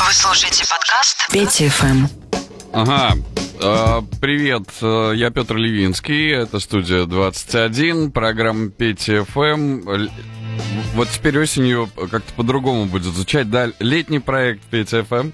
[0.00, 2.06] Вы слушаете подкаст Пети ФМ.
[2.72, 3.14] Ага.
[3.60, 10.08] Э, привет, э, я Петр Левинский, это студия 21, программа Пети ФМ.
[10.94, 15.32] Вот теперь осенью как-то по-другому будет звучать, да, летний проект Пети ФМ.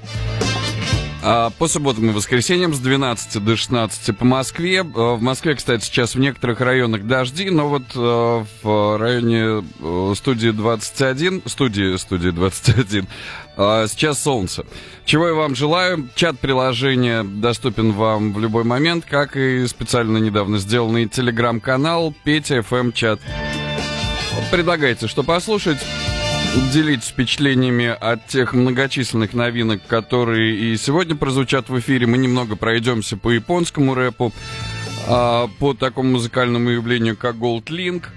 [1.26, 4.80] А, по субботам и воскресеньям с 12 до 16 по Москве.
[4.80, 9.64] А, в Москве, кстати, сейчас в некоторых районах дожди, но вот а, в районе
[10.14, 13.08] студии 21, студии, студии 21,
[13.56, 14.66] сейчас солнце.
[15.06, 16.10] Чего я вам желаю.
[16.14, 22.92] Чат приложения доступен вам в любой момент, как и специально недавно сделанный телеграм-канал Петя FM
[22.92, 23.20] чат.
[24.50, 25.78] Предлагайте, что послушать
[26.72, 32.06] делитесь впечатлениями от тех многочисленных новинок, которые и сегодня прозвучат в эфире.
[32.06, 34.32] Мы немного пройдемся по японскому рэпу,
[35.08, 38.04] а, по такому музыкальному явлению, как Gold Link–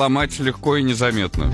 [0.00, 1.52] ломать легко и незаметно.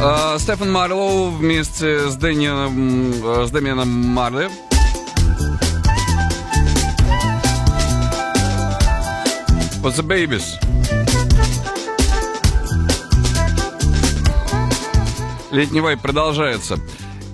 [0.00, 4.50] А, Стефан Марлоу вместе с, Дэнианом, с Дэмианом Марли
[9.80, 10.42] For the Babies.
[15.52, 16.80] Летний вайп продолжается.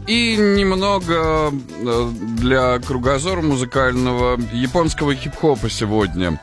[0.07, 6.41] И немного э, для кругозора музыкального японского хип-хопа сегодня.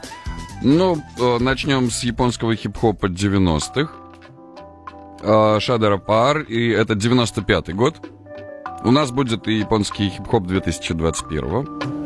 [0.64, 3.92] Ну, э, начнем с японского хип-хопа 90-х.
[5.22, 7.96] Э, Шадера Пар, и это 95-й год.
[8.84, 11.97] У нас будет и японский хип-хоп 2021 -го.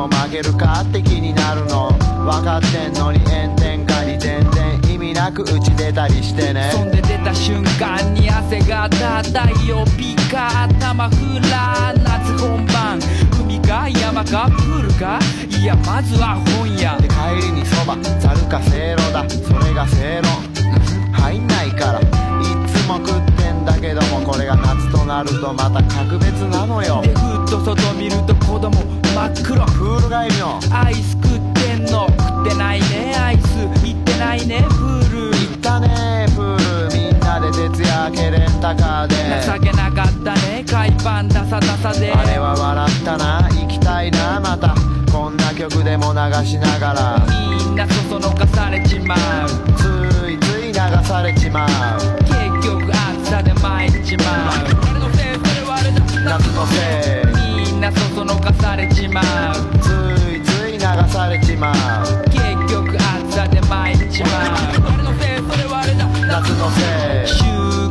[0.00, 1.90] も負けるかって気になるの。
[2.24, 6.70] 分かってんのに炎天下に全然意味なく打ち出たりしてね。
[6.72, 9.84] そんで出た瞬間に汗が立ったよ。
[9.98, 11.16] ピカ頭フ
[11.50, 12.98] ラ夏本番。
[13.42, 15.18] 海か山かプールか？
[15.48, 16.96] いやまずは本屋。
[16.96, 19.28] で帰りにそばざるかせいろだ。
[19.28, 20.32] それが正論
[21.12, 22.00] 入んないから。
[22.00, 22.04] い
[22.66, 27.02] つも食ってんだけどもこれが夏となるとまた格別なのよ。
[27.02, 28.70] でふっと外見ると子供
[29.14, 30.60] 真っ黒プール帰りの。
[30.72, 32.06] アイス食ってんの？
[32.08, 33.14] 食ってないね。
[33.18, 33.44] アイス
[33.84, 34.64] 行ってないね。
[34.68, 35.30] プール。
[35.30, 36.96] 行ったねプール。
[36.96, 39.16] みんなで徹夜明けレンタカーで。
[39.44, 40.64] 情けなかったね。
[40.66, 42.12] 海パンダサダサで。
[42.12, 43.48] あれは笑ったな。
[43.50, 44.74] 行きたいなまた。
[45.12, 47.26] こんな曲でも流しながら。
[47.28, 49.18] みんなそそのかされちまう。
[49.76, 50.74] ついつい流
[51.04, 51.68] されちまう。
[52.60, 54.26] 結局暑さで参っちまう
[56.22, 57.19] 夏のせい
[57.92, 59.24] そそのかされちまう。
[59.80, 59.86] つ
[60.36, 61.74] いつい流されちまう。
[62.30, 62.40] 結
[62.72, 64.30] 局暑さで参っちまう
[64.94, 66.06] 俺のせいそれはあれだ。
[66.26, 66.80] 夏のせ
[67.24, 67.28] い。
[67.28, 67.44] 週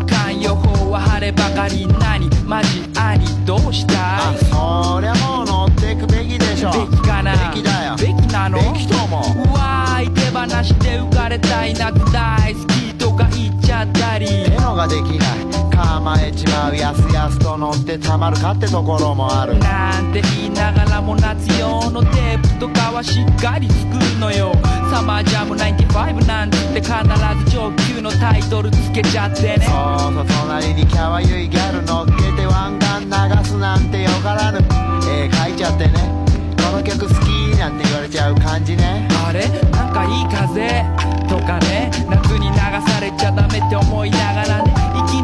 [0.06, 1.88] 間予報は晴ればかり。
[1.88, 2.30] 何？
[2.46, 6.72] マジ兄どうしたあいそりゃもう乗ってくべきでしょ。
[6.72, 7.34] べきかな？
[7.52, 7.96] べきだよ。
[7.96, 8.58] べきなの？
[8.58, 14.26] べきと思ううわーい手放して浮かれたい夏大好きとか言っちゃったり。
[14.26, 15.39] ってのができない
[16.10, 19.60] 構えちまうやすやすと乗ってたまるかってところもある。
[19.60, 24.52] なんて言いながらも夏用のテープとかはしっかり作るのよ。
[24.90, 26.92] サマージャム95なんつって必
[27.46, 29.60] ず上級のタイトルつけちゃってね。
[29.60, 34.58] そうそう隣にキャワユイギャル乗っけて湾岸流すなんてよからぬ。
[35.06, 35.94] 絵描いちゃってね。
[36.58, 39.08] この曲好きなんて言われちゃう感じね。
[39.28, 39.48] あれ？
[39.70, 40.58] なんかいい風？
[41.30, 41.92] とかね。
[42.10, 44.74] 夏に流されちゃダメって思いながらね。
[44.74, 44.79] 息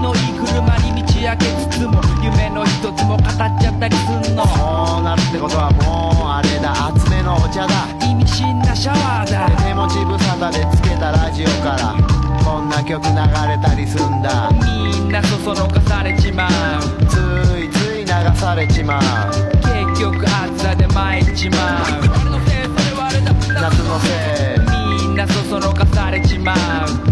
[0.05, 4.45] のいい車に道開けつつも夢の一つも語っちゃったりすんの。
[4.45, 6.93] そうなるってことはもうあれだ。
[6.93, 7.89] 厚めのお茶だ。
[8.05, 9.49] 意味深なシャワーだ。
[9.49, 11.97] で手持ち無沙汰でつけたラジオから
[12.45, 13.09] こんな曲流
[13.49, 14.51] れたりすんだ。
[14.53, 16.51] みんなそそのかされちまう。
[17.09, 17.17] つ
[17.57, 19.01] いつい流されちまう。
[19.89, 22.05] 結局暑さで参っちまう。
[22.13, 22.69] 俺のせい。
[22.69, 24.13] それはあれだ夏のせ
[24.53, 25.09] い。
[25.09, 26.57] みんなそそのかされちまう。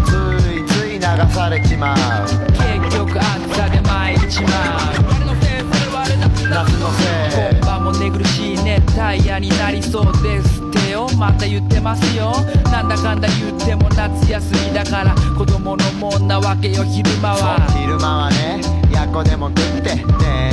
[0.06, 0.14] つ
[0.46, 1.02] いつい流
[1.34, 2.43] されちまう
[8.94, 11.08] タイヤになりそうですってよ。
[11.18, 12.32] また言ってますよ。
[12.70, 17.66] なんだかんだ言っても夏休みだから子供のもんなわけよ昼間は。
[17.72, 18.83] 昼間はね。
[18.94, 20.04] やっこでも食ってね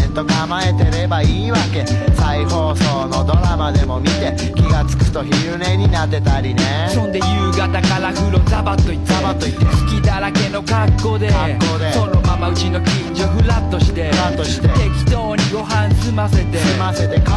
[0.02, 1.86] ーんと構えてればいいわけ。
[2.16, 6.90] 再放送のドラマでも見て気がつくと昼寝になってたりね。
[6.94, 9.66] そんで夕方から風呂ザバッと行ってザバッと行って。
[9.66, 11.94] 好きだらけの格好で格好で。
[11.94, 14.68] そのままうちの近所フラッとしてフラッとして。
[14.68, 17.32] 適当にご飯済ませて済ませて帰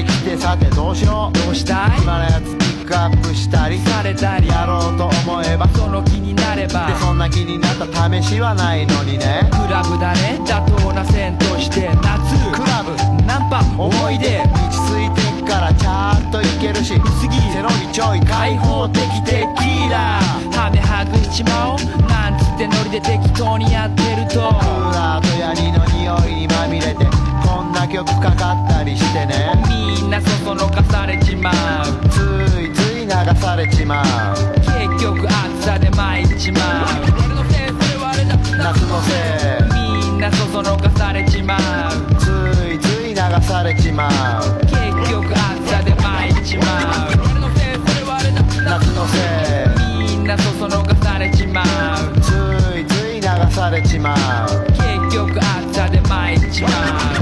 [0.00, 1.38] ってきてさてどうしよう。
[1.38, 2.00] どうしたい？
[2.00, 5.68] 暇なやつピックアップしたりされたりやろうと思えば。
[5.68, 8.10] その気になればでそんな気になった。
[8.10, 20.20] 試しはないのにねクラブだね妥当な線として夏クラブナンパ思い出道ついてっからちゃんといけるし次背伸びちょい開放的テキーラ
[20.52, 27.04] ハメハグしちまおうなんつってノリで適当にやってるとクーラーとヤニの匂いにまみれて
[27.44, 28.70] こんな曲かかった。
[28.84, 31.50] りしてねみんなそそのかされちま
[31.82, 32.16] うつ
[32.60, 33.10] いつい流
[33.40, 34.04] されちまう
[34.64, 36.89] 結局暑さで参っちまう
[39.02, 41.60] せみんなそそのかされちまう
[42.16, 42.26] つ
[42.74, 44.76] いつい流されちまう結
[45.10, 49.16] 局暑さで参っちまう俺のせいそれはあれだ夏のせ
[49.96, 52.28] みんなそそのかされちまうつ
[52.78, 54.14] いつい流されちま
[54.46, 55.40] う結局
[56.52, 56.72] ちまう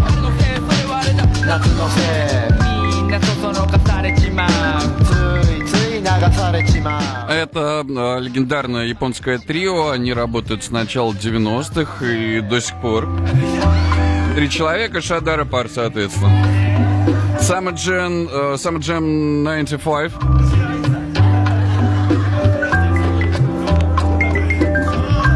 [0.01, 2.01] 誰のせいそれはあれだ夏のせ
[2.41, 4.78] いみんなそそのかされちまう。
[7.29, 9.91] Это э, легендарное японское трио.
[9.91, 13.09] Они работают с начала 90-х и до сих пор.
[14.35, 16.31] Три человека, Шадара пар, соответственно.
[17.41, 20.13] Summer Jam, э, Summer Jam 95.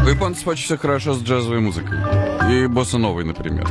[0.05, 1.97] У японцев очень все хорошо с джазовой музыкой.
[2.51, 3.67] И босса новой, например.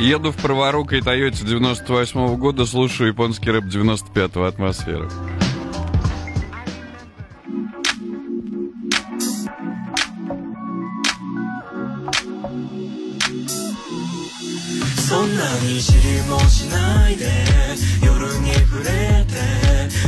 [0.00, 5.08] Еду в праворукой Тойоте 98 года, слушаю японский рэп 95-го атмосферы.
[15.08, 17.30] そんなに知りもしないで
[18.04, 19.34] 夜に触れて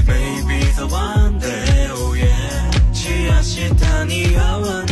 [0.06, 4.91] Maybe the one day oh yeah 血や下に合わないクラブ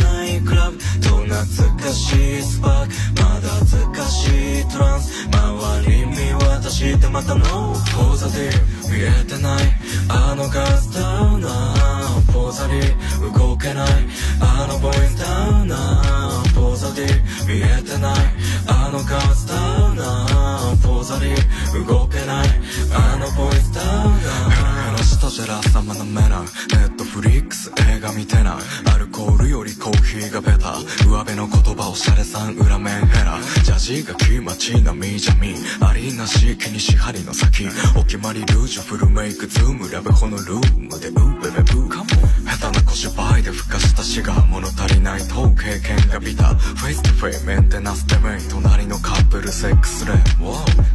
[1.44, 4.26] 懐かしいスパークまだ懐かし
[4.60, 8.50] いトランス周り見渡してまたのポーザで
[8.88, 9.62] 見えてない
[10.08, 11.00] あのガスタ
[11.34, 12.80] ウナーポザリ
[13.32, 13.88] 動けない
[14.40, 17.06] あのボイスタウナーポザで
[17.46, 18.16] 見えてない
[18.68, 19.54] あのガスタ
[19.86, 21.34] ウナーポザリ
[21.86, 22.48] 動けない
[22.94, 28.92] あのボイスタウ ナー話とじらさまなめないネットフリックス映画見てない。
[28.92, 30.74] アルコールよりコーヒーがベタ。
[31.04, 37.68] 上辺の言葉おしゃれさん裏面ヘラジャジが気待ちなみじゃみありなし気にし針の先。
[37.96, 41.92] お決まりルージュフルメイクズームラベホのルームでウーベベブー
[42.58, 46.54] 下手な小芝居でふかした死が物足りないと経験がビタ。
[46.54, 50.04] フェイスとフェイメンテナンスでメイン隣のカップルセックス。
[50.04, 50.16] レイ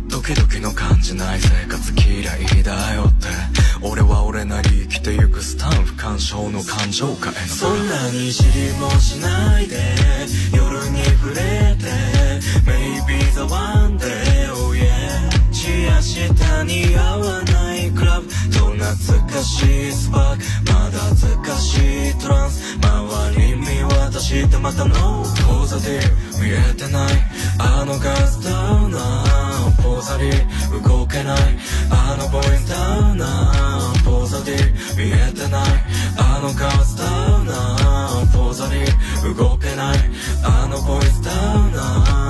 [0.09, 3.27] ドキドキの感じない生活嫌いだよって。
[3.81, 9.77] 俺は俺なり生きてゆくスタン不干渉の感情かへのそんなに知りもしないで
[10.53, 12.17] 夜に触れて
[12.65, 18.27] Maybe the one day oh yeah 血や下に合わないクラブ。
[18.51, 20.43] と懐かしいスパーク。
[20.71, 22.77] まだ懐かしいトランス。
[22.77, 25.99] 周り見渡してまたの講座で
[26.39, 27.11] 見えてない。
[27.59, 28.49] あのガスタ
[28.85, 30.29] ウナーポーザリ
[30.87, 31.39] 動けない。
[31.89, 34.06] あのボイスタウナー
[34.37, 34.57] ポーザリ
[34.97, 35.67] 見えてない。
[36.19, 37.03] あの顔スタ
[37.37, 38.85] ウナーポーザに
[39.35, 39.97] 動けない。
[40.43, 42.26] あのボイスタウナー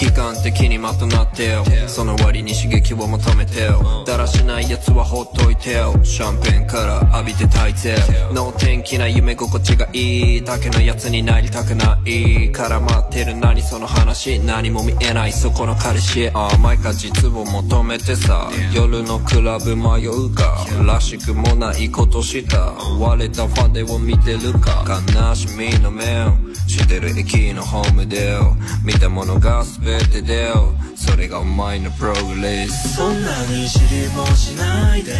[0.00, 1.64] 悲観的にまとなってよ。
[1.88, 4.04] その割に刺激を求めてよ。
[4.06, 5.92] だらしない奴はほっといてよ。
[6.04, 7.96] シャンペンから浴びて炊いて
[8.32, 12.52] 能天気な夢心地がいいだけのやつになりたくない。
[12.52, 14.38] から待ってる何その話。
[14.38, 15.32] 何も見えない。
[15.32, 18.48] そこの彼氏甘い果実を求めてさ。
[18.72, 20.64] 夜のクラブ迷うか。
[20.86, 22.72] らしくもないことした。
[23.00, 24.84] 割れたファンデを見てるか。
[25.12, 26.54] 悲しみの面。
[26.68, 28.54] してる駅のホームでよ。
[28.84, 30.74] 見たものが全てでよ。
[30.94, 32.96] それがお前のプログレス。
[32.96, 35.16] そんなに知りもしないで。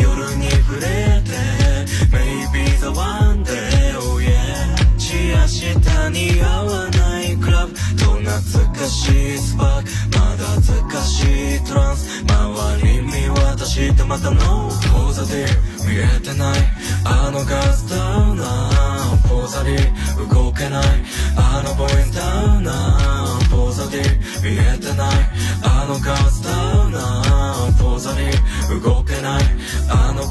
[0.00, 0.80] 夜に触れ
[1.24, 1.58] て。
[2.12, 7.72] Maybe the one day oh yeah 血や下に合わないクラブ。
[7.96, 9.88] と懐かしいスパーク。
[10.16, 11.22] まだ懐かし
[11.56, 12.22] いトランス。
[12.22, 15.46] 周り見渡してまたの講座で
[15.86, 16.58] 見えてない。
[17.04, 19.76] あのガスタウナーポーザリ
[20.32, 20.84] 動けない。
[21.36, 23.47] あのボイスタウナー
[23.88, 24.08] позади
[24.44, 25.24] И это най,
[25.64, 27.22] а ну-ка стана
[27.80, 28.30] Позади,
[28.74, 29.42] уготе най,
[29.90, 30.22] а ну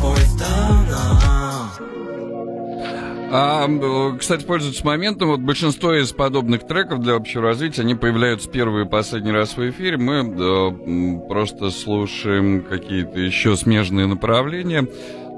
[3.30, 8.86] а, кстати, пользуясь моментом, вот большинство из подобных треков для общего развития, они появляются первый
[8.86, 9.98] и последний раз в эфире.
[9.98, 14.88] Мы э, просто слушаем какие-то еще смежные направления.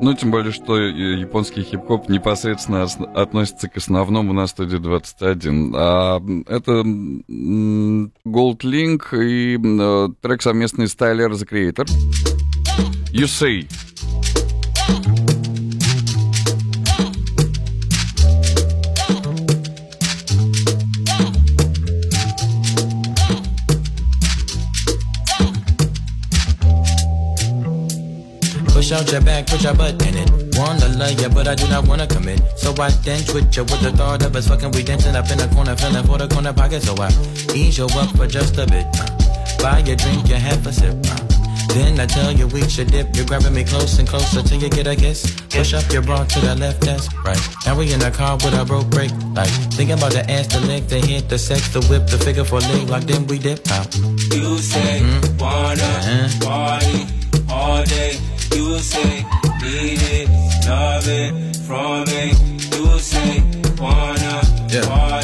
[0.01, 5.74] Ну, тем более, что э, японский хип-хоп непосредственно ос- относится к основному на студии 21.
[5.75, 6.72] А это
[8.25, 11.86] Gold Link и э, трек совместный с Tyler The Creator.
[13.12, 13.68] You Say.
[28.89, 30.58] Push out your back, put your butt in it.
[30.58, 32.41] Wanna love ya, but I do not wanna commit.
[32.58, 34.72] So I dance with you with the thought of us fucking.
[34.72, 36.81] We dancing up in the corner, feeling for the corner pocket.
[36.81, 37.13] So I
[37.53, 38.88] ease you up for just a bit.
[39.62, 40.98] Buy your drink, you have a sip.
[41.69, 43.15] Then I tell you we should dip.
[43.15, 45.39] You're grabbing me close and closer till you get a kiss.
[45.51, 47.38] Push up your bra to the left, that's right.
[47.67, 49.53] Now we in the car with a broke brake light.
[49.77, 52.58] Thinking about the ass, the leg, the hit, the sex, the whip, the figure for
[52.58, 53.03] leg lock.
[53.03, 53.96] Then we dip out.
[54.34, 55.38] You say mm-hmm.
[55.38, 56.41] wanna uh-huh.
[56.41, 57.05] party
[57.53, 58.17] all day.
[58.70, 59.26] You say
[59.64, 60.30] need it,
[60.68, 62.34] love it from me.
[62.78, 63.42] You say
[63.80, 65.19] wanna Yeah.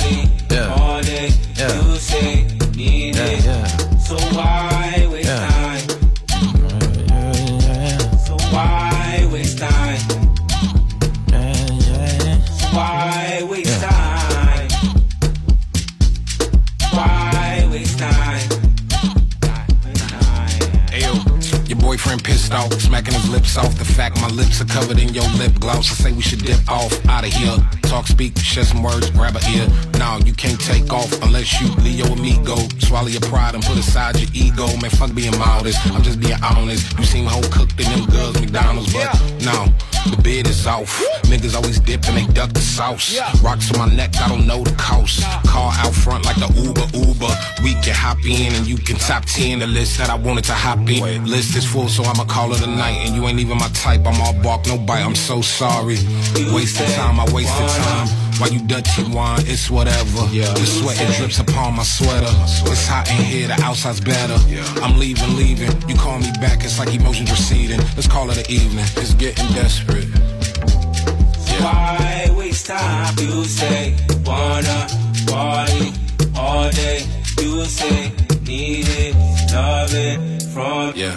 [22.06, 23.76] Boyfriend pissed off, smacking his lips off.
[23.80, 25.90] The fact my lips are covered in your lip gloss.
[25.90, 27.85] I say we should dip off out of here.
[27.88, 29.68] Talk, speak, share some words, grab a ear.
[30.00, 32.56] Now you can't take off unless you Leo amigo.
[32.80, 34.68] Swallow your pride and put aside your ego.
[34.82, 35.80] Man, fuck being modest.
[35.94, 36.98] I'm just being honest.
[36.98, 39.13] You seem whole cooked in them girls McDonald's, but
[39.44, 39.68] no.
[40.06, 41.01] The bid is off.
[41.24, 43.18] Niggas always dip and they duck the sauce.
[43.42, 45.24] Rocks on my neck, I don't know the cost.
[45.48, 47.34] Car out front like the Uber Uber.
[47.63, 50.54] We can hop in and you can top 10 the list that I wanted to
[50.54, 51.25] hop in.
[51.25, 52.98] List is full, so I'ma call it a night.
[53.01, 54.06] And you ain't even my type.
[54.06, 55.01] I'm all bark, no bite.
[55.01, 55.98] I'm so sorry.
[56.54, 57.75] Wasted time, I wasted time.
[58.39, 60.27] While you dirty wine, it's whatever.
[60.32, 60.51] Yeah.
[60.53, 62.27] The sweat it drips upon my sweater.
[62.70, 64.38] It's hot in here, the outside's better.
[64.82, 65.72] I'm leaving, leaving.
[65.88, 67.79] You call me back, it's like emotions receding.
[67.96, 68.86] Let's call it an evening.
[68.98, 70.08] It's getting desperate.
[71.62, 73.15] Why waste time?
[73.20, 74.88] You say wanna
[75.27, 75.94] party
[76.36, 77.05] all day.
[77.39, 78.12] You say
[78.44, 79.15] need it,
[79.53, 81.15] love it from Yeah.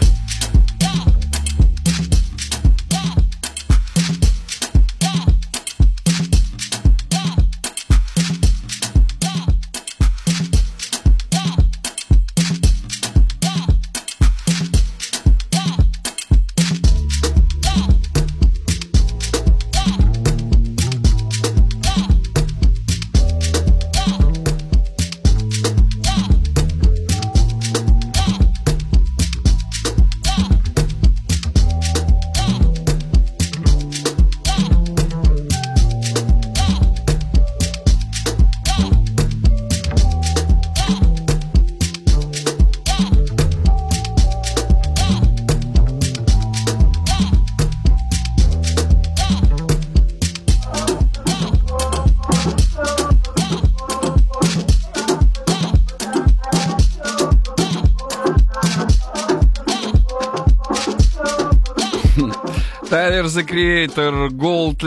[63.39, 64.83] The Creator, Gold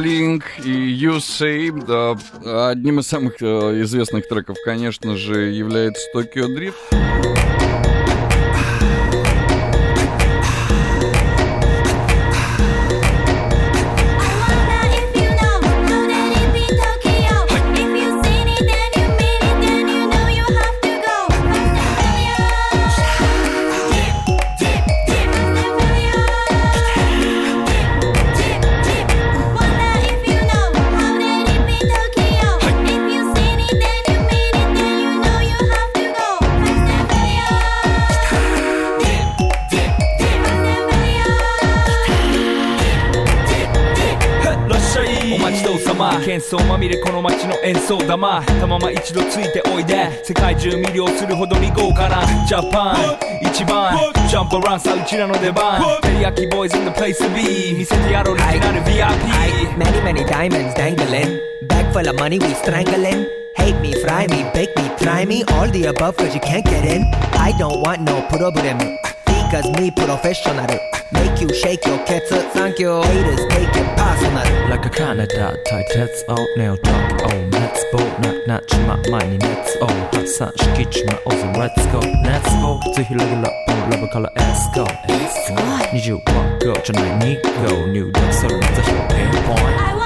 [0.65, 1.71] и You Say.
[1.85, 7.00] Да, одним из самых э, известных треков, конечно же, является Tokyo Drift.
[46.01, 53.95] ま喧騒まみれこの街の演奏玉たまま一度ついておいで世界中魅了するほどに豪華なジャパン一番
[54.27, 61.39] ジャンプアランさうちらの出番テリヤキボーイズ in the place to be 見せてやろうオリジナル VIP Many, many diamonds dangling.
[61.67, 63.25] Bag full of money, we strangling.
[63.55, 65.43] Hate me, fry me, bake me, try me.
[65.53, 67.03] All the above, cause you can't get in.
[67.33, 68.77] I don't want no problem.
[69.25, 70.67] Because me professional.
[71.13, 73.01] Make you shake your cats thank you.
[73.01, 74.69] Haters take your personal.
[74.69, 77.99] Like a Canada tight heads out now, talk on let's go.
[78.19, 79.87] Knock, knock, my money, let's go.
[79.87, 81.99] Hot sun, kitchen, my own, let's go.
[81.99, 82.79] Let's go.
[82.93, 84.83] To heal, level up, on level color, let's go.
[85.07, 85.55] Let's go.
[85.93, 87.85] Need you, one girl, tonight, Nico.
[87.87, 89.07] New dance, so let's show,
[89.47, 90.00] point.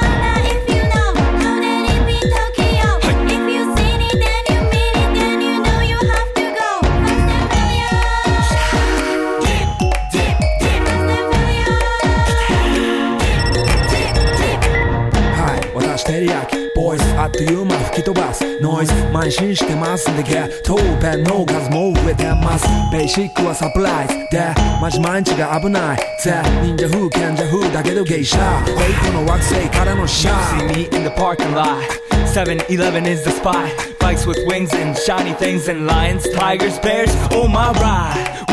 [17.24, 31.78] あっという間吹き飛ばすノイズ慢心してますんでゲットペンの数も増えてますベーシックはサプライズでマジ毎日が危ないぜ忍者風賢者風だけど芸者フェイクの惑星からのシャー See me in the parking lot
[32.32, 33.68] 7 Eleven is the spot.
[33.98, 37.10] Bikes with wings and shiny things and lions, tigers, bears.
[37.32, 38.44] Oh my ride.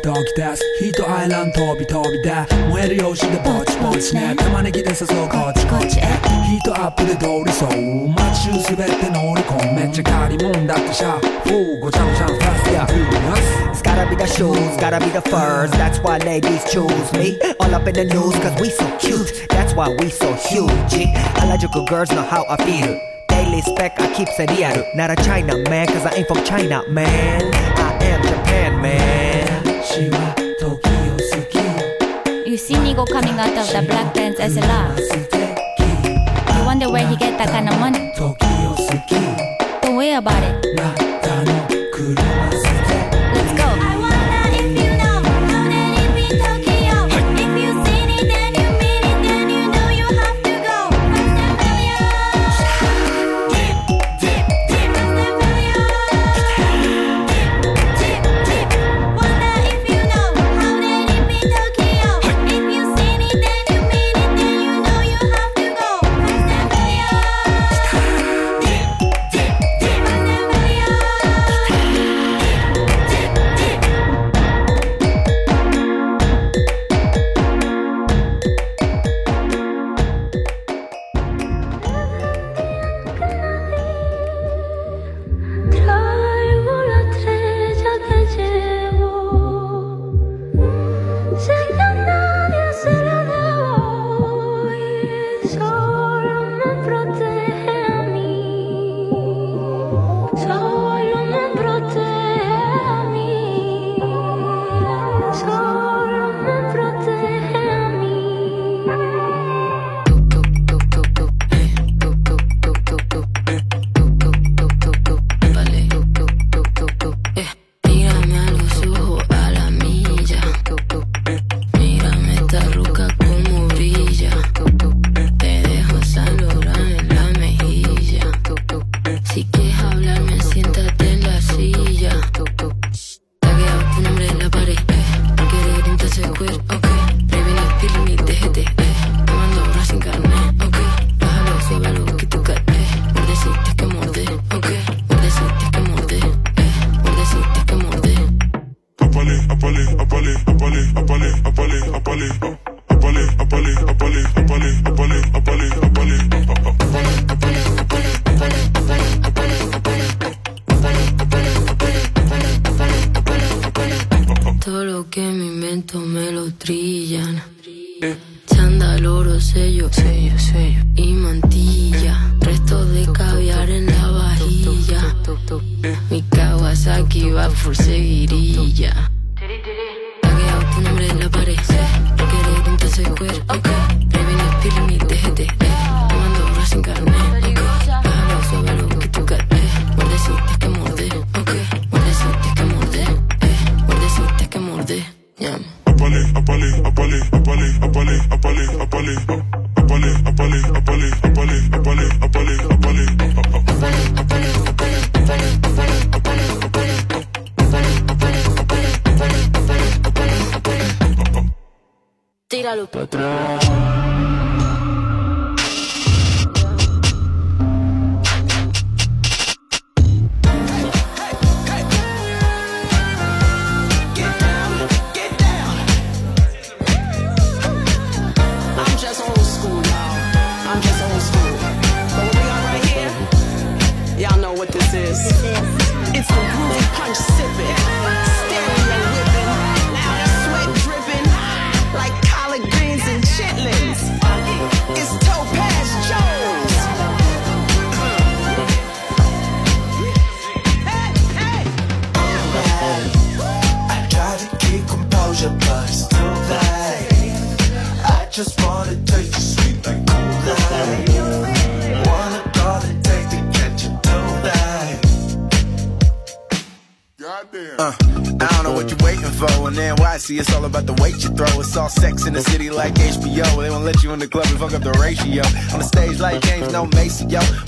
[0.00, 2.32] ドキですヒートアイランド飛び飛びで
[2.70, 6.02] 燃える用紙でぼちぼちね玉ねぎで誘うこっちこっちへ
[6.48, 12.86] ヒートアップで通りそう街中すべて乗り込むめっちゃ借りもんだってシャフーごちゃごちゃのファスや
[13.70, 15.70] It's gotta be the shoes, gotta be the furs.
[15.72, 17.38] That's why ladies choose me.
[17.60, 19.46] All up in the news, cause we so cute.
[19.50, 21.04] That's why we so huge.
[21.36, 22.98] Harajuku girls know how I feel.
[23.28, 24.82] Daily spec, I keep it real.
[24.94, 27.42] Not a China man, cause I ain't from China, man.
[27.52, 29.19] I am Japan, man.
[29.91, 30.07] You
[32.55, 34.97] see Nigo coming out of the black pants SLR.
[36.57, 38.13] You wonder where he get that kind of money.
[38.15, 41.20] Don't worry about it.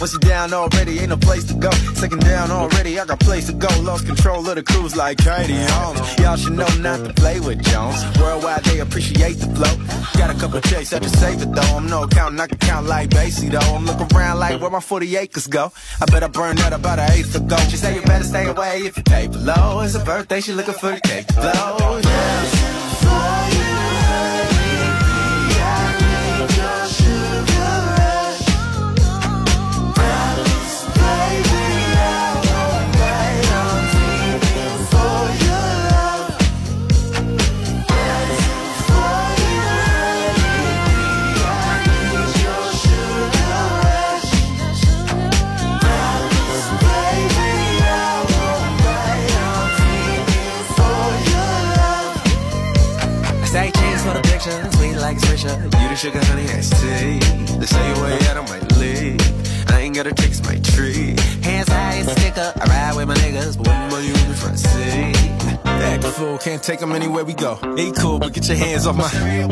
[0.04, 1.72] Once you down already, ain't no place to go.
[1.96, 3.70] Second down already, I got place to go.
[3.84, 6.20] Lost control of the cruise like Katie Holmes.
[6.20, 8.04] Y'all should know not to play with Jones.
[8.20, 9.74] Worldwide, they appreciate the flow.
[10.20, 11.78] Got a couple checks, I just save it though.
[11.78, 13.60] I'm no accountant, I can count like Basie though.
[13.60, 15.72] I'm looking around like where my 40 acres go.
[16.02, 17.56] I bet I burned that about an eighth ago.
[17.70, 19.80] She say you better stay away if you pay below.
[19.80, 22.02] It's a birthday, she looking for the cake to blow.
[22.04, 22.43] Yeah.
[62.34, 62.54] Sticker.
[62.60, 65.34] I ride with my niggas, but when money in the front seat.
[65.66, 67.58] A fool, can't take 'em anywhere we go.
[67.76, 69.04] Hey, cool, but get your hands off my.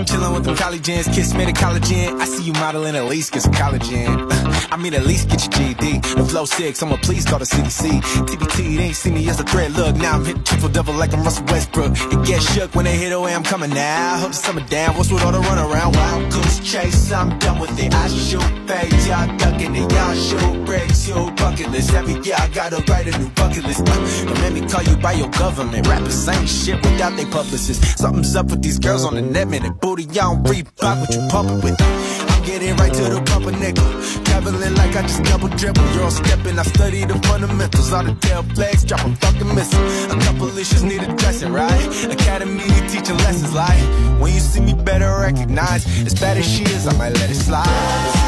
[0.06, 2.20] Chillin' with them college kiss me the collagen.
[2.20, 4.51] I see you modeling, at least some collagen.
[4.72, 6.16] I mean, at least get your GD.
[6.16, 8.02] The flow six, I'ma please call the CDC.
[8.02, 9.72] TBT, they ain't see me as a threat.
[9.72, 11.92] Look, now I'm hitting triple double like I'm Russell Westbrook.
[11.92, 14.18] It gets shook when they hit away, I'm coming now.
[14.20, 15.98] Hope the summer down, what's with all the run around?
[15.98, 17.94] Wild goose chase, I'm done with it.
[17.94, 21.94] I shoot fades, y'all ducking it, y'all shoot breaks, you bucket list.
[21.94, 23.82] Every year I gotta write a new bucket list.
[23.82, 25.86] Uh, don't let me call you by your government.
[25.86, 28.00] Rappers ain't shit without they publicists.
[28.00, 29.64] Something's up with these girls on the net, man.
[29.64, 32.31] That booty, y'all don't Reebok what you pumping with.
[32.42, 33.86] I'm getting right to the pumper nickel.
[34.26, 35.86] Traveling like I just double dribble.
[35.94, 37.94] You're all stepping, I study the fundamentals.
[37.94, 40.12] All the tail flags, drop a fucking missile.
[40.12, 41.86] A couple issues need addressing, right?
[42.12, 43.84] Academy teaching lessons like
[44.20, 45.86] when you see me better recognize.
[46.04, 48.21] As bad as she is, I might let it slide.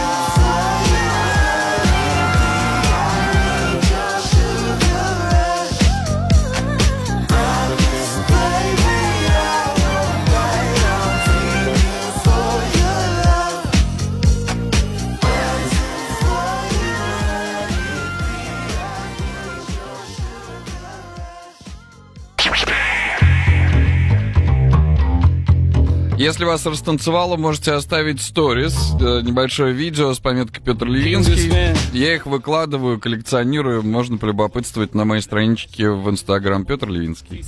[26.23, 31.51] Если вас растанцевало, можете оставить сторис, э, небольшое видео с пометкой Петр Левинский.
[31.91, 37.43] Я их выкладываю, коллекционирую, можно полюбопытствовать на моей страничке в Инстаграм Петр Левинский.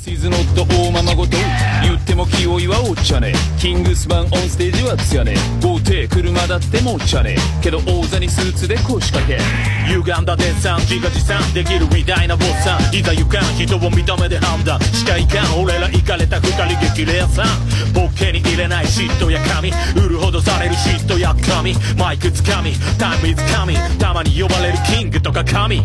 [2.05, 5.35] っても気を祝おうじゃねキングスマンオンステージはつやね。
[5.61, 7.35] 豪邸車だってもうちゃね。
[7.63, 9.39] けど王座にスーツで腰掛け。
[9.87, 13.43] 歪んだデッサン自画自賛できる偉大な坊さんいざ行かん。
[13.55, 14.79] 人を見た目で判断。
[14.81, 15.63] しかいかん。
[15.63, 17.45] 俺ら行かれた二人激レアさん。
[17.93, 19.71] ボケに入れない嫉妬や神。
[19.95, 21.75] 売るほどされる嫉妬や神。
[21.97, 25.83] マイクつかみタイムイズ神たまに呼ばれるキングとか神。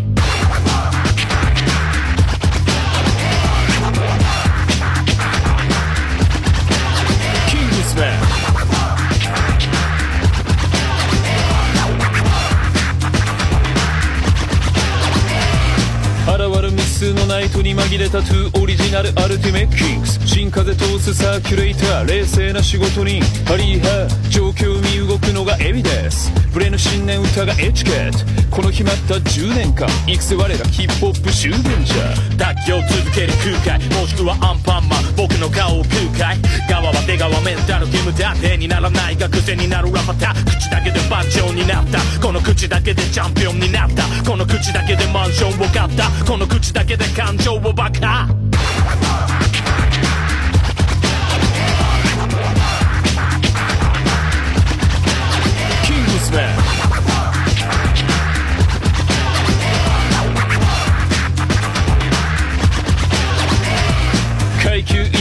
[17.01, 20.21] 現るミスのナイトに紛れたトゥーオリジナルアルティメットキングス。
[20.27, 23.23] 新風通すサーキュレーター冷静な仕事人。
[23.47, 26.31] ハリーハー状況見動くのがエビです。
[26.53, 28.19] ブレぬ信念歌がエチケット。
[28.55, 31.95] この決まった10年間いくせ我らヒップホップ修練者。
[32.37, 33.33] 卓球を続ける
[33.65, 33.89] 空海。
[33.97, 35.03] もしくはアンパンマン。
[35.17, 36.37] 僕の顔を空海。
[36.69, 41.99] 側は出川メンタルゲームだ手にならないが癖になるラパタ口だけで番長になった。
[42.21, 44.05] この口だけでチャンピオンになった。
[44.29, 46.11] この口だけでマンションを買った。
[46.25, 48.27] この口だけ 세계를 강조와 박하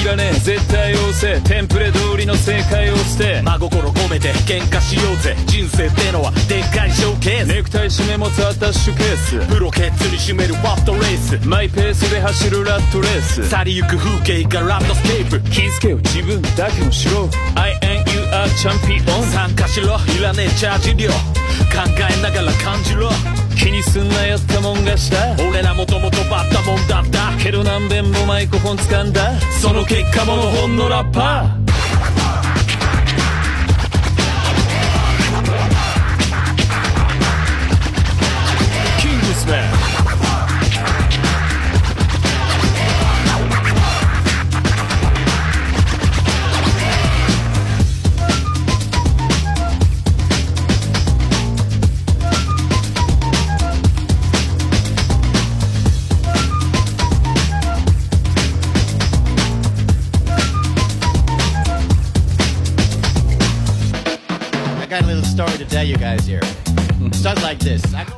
[0.10, 1.42] 階級いらね絶対押せ。
[1.42, 3.42] テンプレ通りの正解を捨て。
[3.44, 5.36] 真心込めて喧嘩しようぜ。
[5.46, 7.48] 人生ってのはでっかいショーケース。
[7.48, 9.48] ネクタイ締め持つアタッシュケース。
[9.48, 11.48] プロケッツに締めるファストレース。
[11.48, 13.50] マイペースで走るラットレース。
[13.50, 15.40] 去りゆく風景がラットスケープ。
[15.50, 15.98] 気付けよ。
[15.98, 17.30] 自分だけの城。
[17.56, 19.98] I am you are champion 参加しろ。
[20.18, 21.10] いらねえチャージ料。
[21.10, 21.16] 考
[21.98, 23.10] えながら感じろ。
[23.58, 25.36] 気にすんなやったもんがした。
[25.44, 27.44] 俺らもともとバッタもんだった。
[27.44, 29.40] けど何べんもマイクフォン掴んだ。
[29.62, 31.69] その結果ものほんのラッパー。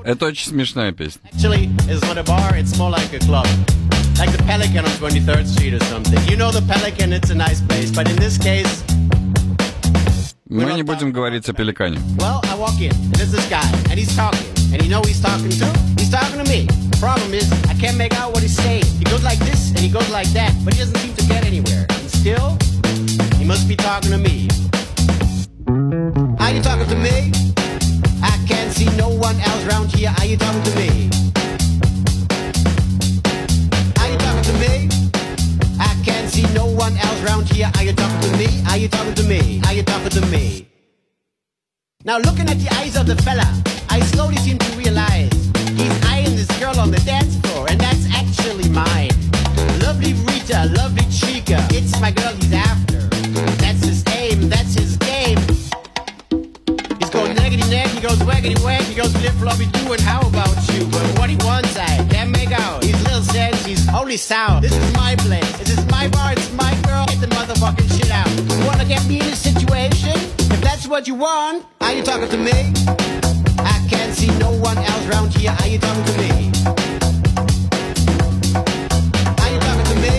[0.05, 1.21] Это очень смешная песня.
[1.33, 3.47] Actually, it's not a bar, it's more like a club.
[4.19, 6.19] Like the Pelican on 23rd Street or something.
[6.29, 8.83] You know the Pelican, it's a nice place, but in this case,
[10.49, 11.99] Мы не будем говорить о пеликане.
[12.19, 14.47] well, I walk in, and there's this guy, and he's talking.
[14.73, 15.67] And you know who he's talking to?
[15.99, 16.67] He's talking to me.
[16.91, 18.85] The problem is, I can't make out what he's saying.
[18.99, 21.45] He goes like this, and he goes like that, but he doesn't seem to get
[21.45, 21.85] anywhere.
[21.91, 22.57] And still,
[23.39, 24.49] he must be talking to me.
[25.92, 27.34] Are you talking to me?
[28.24, 30.14] I can't see no one else around here.
[30.20, 31.10] Are you talking to me?
[34.00, 34.88] Are you talking to me?
[35.82, 37.70] I can't see no one else around here.
[37.76, 38.64] Are you talking to me?
[38.70, 39.62] Are you talking to me?
[39.66, 40.70] Are you talking to me?
[42.06, 43.52] Now looking at the eyes of the fella,
[43.90, 45.34] I slowly seem to realize
[45.76, 49.12] he's eyeing this girl on the dance floor, and that's actually mine.
[49.82, 53.00] Lovely Rita, lovely chica, it's my girl he's after.
[53.60, 53.71] That's
[58.12, 60.86] goes waggity wag, he goes flip floppy do, and how about you?
[60.88, 62.84] But what he wants, I can't make out.
[62.84, 64.64] He's little sense, he's only sound.
[64.64, 67.06] This is my place, this is my bar, it's my girl.
[67.06, 68.30] Get the motherfucking shit out.
[68.60, 70.16] You wanna get me in this situation?
[70.54, 72.74] If that's what you want, are you talking to me?
[73.60, 75.56] I can't see no one else around here.
[75.60, 76.52] Are you talking to me?
[79.42, 80.16] Are you talking to me?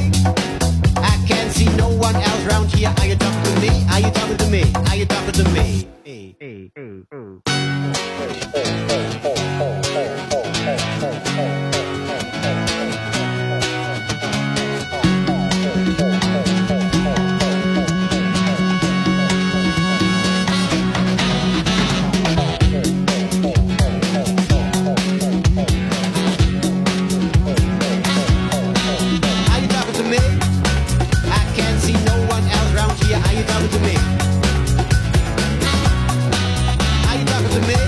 [0.96, 2.92] I can't see no one else around here.
[2.96, 3.84] Are you talking to me?
[3.92, 4.62] Are you talking to me?
[4.88, 5.91] Are you talking to me?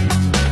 [0.08, 0.43] Bye.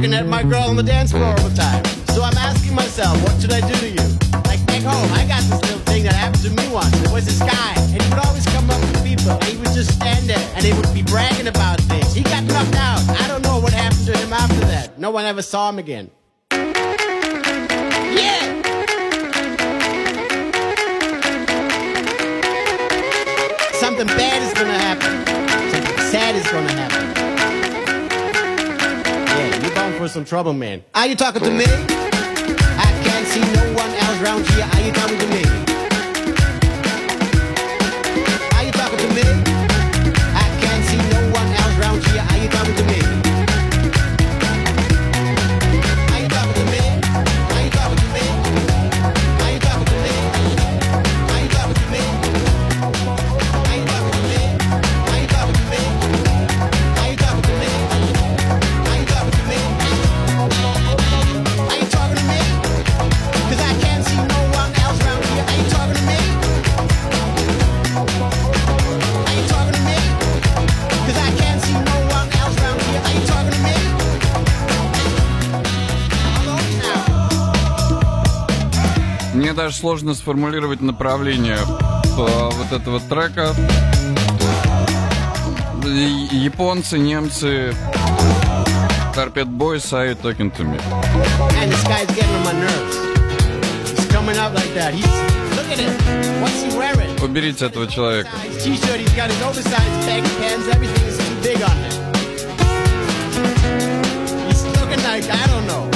[0.00, 1.84] Looking at my girl on the dance floor all the time.
[2.16, 4.00] So I'm asking myself, what should I do to you?
[4.48, 6.90] Like back home, I got this little thing that happened to me once.
[7.00, 9.74] There was this guy, and he would always come up to people, and he would
[9.76, 12.14] just stand there, and they would be bragging about things.
[12.14, 13.02] He got knocked out.
[13.20, 14.98] I don't know what happened to him after that.
[14.98, 16.10] No one ever saw him again.
[16.50, 18.56] Yeah!
[23.74, 24.29] Something bad
[30.10, 30.82] some trouble, man.
[30.94, 31.64] Are you talking to me?
[31.66, 34.68] I can't see no one else around here.
[34.72, 34.79] Are
[79.70, 83.54] даже сложно сформулировать направление э, вот этого трека.
[85.84, 87.74] Японцы, немцы,
[89.14, 90.76] Carpet Boys, Are You Talking To Me?
[91.60, 92.96] And this guy's getting on my nerves.
[93.92, 94.92] He's coming out like that.
[94.92, 95.06] He's
[95.56, 95.94] look at him.
[96.42, 97.16] What's he wearing?
[97.22, 98.30] Уберите этого человека.
[98.60, 98.98] T-shirt.
[98.98, 100.66] He's got his oversized baggy pants.
[100.66, 101.92] Everything is too big on him.
[104.48, 105.88] He's looking like I don't know.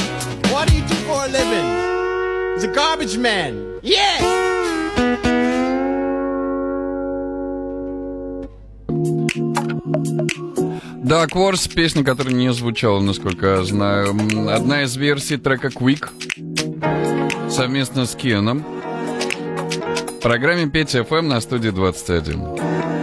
[0.52, 1.84] What do you do for a living?
[2.54, 3.63] He's a garbage man.
[11.02, 14.16] Да, Quartz, песня, которая не звучала, насколько я знаю.
[14.48, 16.08] Одна из версий трека Quick
[17.50, 18.64] совместно с Кеном.
[20.08, 22.93] В программе Петя FM на студии 21.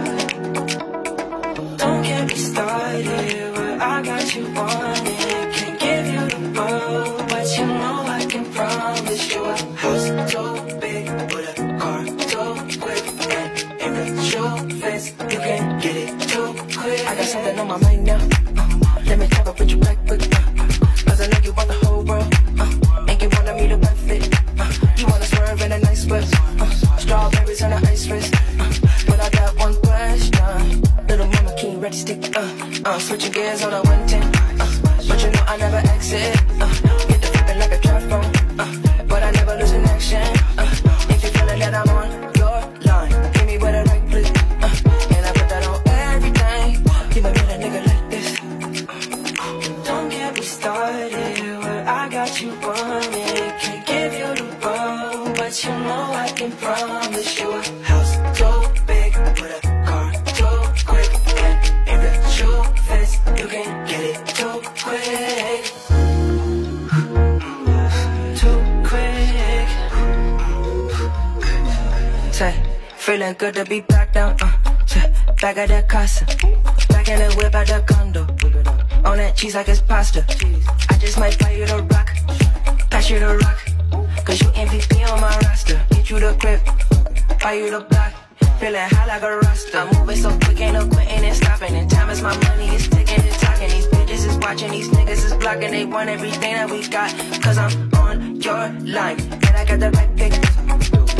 [96.04, 97.10] Want everything that we got.
[97.42, 98.64] Cause I'm on your
[98.96, 99.20] line.
[99.46, 100.32] And I got the right pick.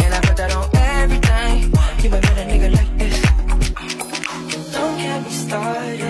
[0.02, 1.54] And I put that on everything.
[2.02, 3.16] You might meet a nigga like this.
[4.72, 6.02] Don't get me started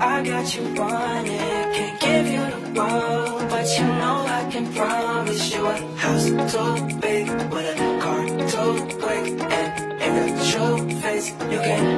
[0.00, 1.66] I got you running.
[1.76, 6.98] Can't give you the world, but you know I can promise you a house too
[7.00, 9.24] big with a car too quick.
[9.56, 9.70] And
[10.06, 11.97] if it's your face, you can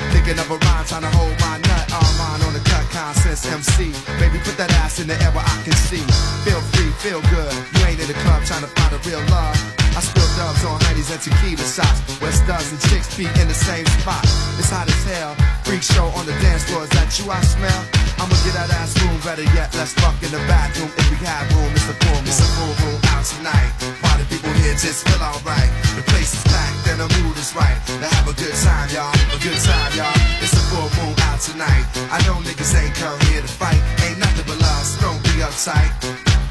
[0.11, 1.85] Thinking of a rhyme, trying to hold my nut.
[1.93, 3.91] All mine on the cut, consensus MC.
[4.19, 6.03] Baby, put that ass in the air where I can see.
[6.43, 7.53] Feel free, feel good.
[7.73, 9.80] You ain't in the club trying to find a real love.
[9.91, 11.99] I spill dubs on honeys and tequila shots.
[12.21, 14.23] West does and chicks feet in the same spot.
[14.55, 15.35] It's hot as hell.
[15.67, 16.83] Freak show on the dance floor.
[16.87, 17.81] Is that you I smell?
[18.21, 19.19] I'ma get that ass room.
[19.25, 20.89] Better yet, let's fuck in the bathroom.
[20.95, 22.29] If we have room, it's a full moon.
[22.29, 23.71] It's a full moon out tonight.
[23.99, 25.71] Party people here just feel alright.
[25.99, 27.75] The place is packed and the mood is right.
[27.99, 29.11] To have a good time, y'all.
[29.11, 30.17] A good time, y'all.
[30.39, 31.83] It's a full moon out tonight.
[32.07, 33.81] I know niggas ain't come here to fight.
[34.07, 35.91] Ain't nothing but love, so don't be uptight.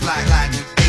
[0.05, 0.79] Black, Latin,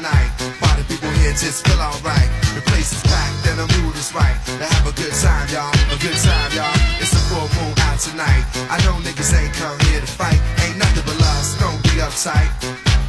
[0.00, 0.32] tonight.
[0.64, 2.30] Party people here just feel alright.
[2.56, 4.36] The place is packed and the mood is right.
[4.56, 5.68] To have a good time, y'all.
[5.92, 6.72] A good time, y'all.
[6.96, 8.44] It's a full moon out tonight.
[8.72, 10.40] I know niggas ain't come here to fight.
[10.64, 12.48] Ain't nothing but love, so don't be uptight.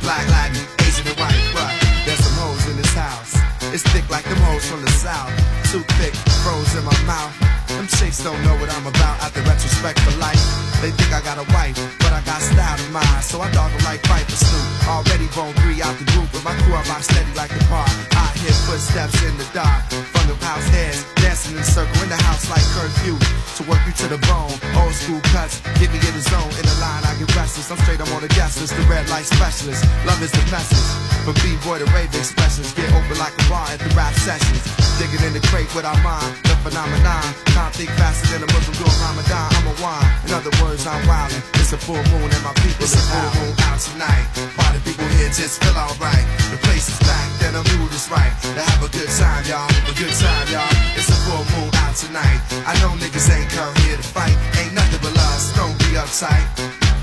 [0.03, 1.71] Black, Latin, Asian, and white, but
[2.03, 3.39] there's some hoes in this house.
[3.71, 5.31] It's thick like them hoes from the south.
[5.71, 6.11] Too thick,
[6.43, 7.31] froze in my mouth.
[7.71, 10.43] Them chicks don't know what I'm about out the retrospect for life.
[10.83, 11.79] They think I got a wife,
[12.11, 13.23] but I got style in mind.
[13.23, 14.67] So I dog them like Piper Snoop.
[14.83, 16.27] Already bone three out the group.
[16.35, 17.87] but my crew, I rock steady like the bar.
[17.87, 19.87] I hear footsteps in the dark.
[20.11, 23.15] From the house heads, dancing in a circle in the house like curfew.
[23.15, 24.51] To work you to the bone.
[24.75, 26.51] Old school cuts, get me in the zone.
[26.59, 27.71] In the line, I get restless.
[27.71, 28.75] I'm straight, I'm on the guest list.
[28.75, 29.87] The red light specialist.
[30.03, 30.83] Love is the message.
[31.23, 32.75] From B-boy to rave expressions.
[32.75, 34.67] Get open like a bar at the rap sessions.
[34.99, 36.35] Digging in the crate with our mind.
[36.43, 37.23] The phenomenon.
[37.55, 39.47] Can't think faster than a Muslim doing Ramadan.
[39.55, 40.11] I'm a wine.
[40.27, 41.41] In other words, I'm wildin'.
[41.61, 44.25] It's a full moon and my people it's a full moon out tonight.
[44.57, 46.25] Party people here just feel alright.
[46.49, 48.33] The place is packed and the mood is right.
[48.55, 49.69] To have a good time, y'all.
[49.85, 50.71] A good time, y'all.
[50.97, 52.39] It's a full moon out tonight.
[52.65, 54.33] I know niggas ain't come here to fight.
[54.57, 56.45] Ain't nothing but love, so don't be uptight.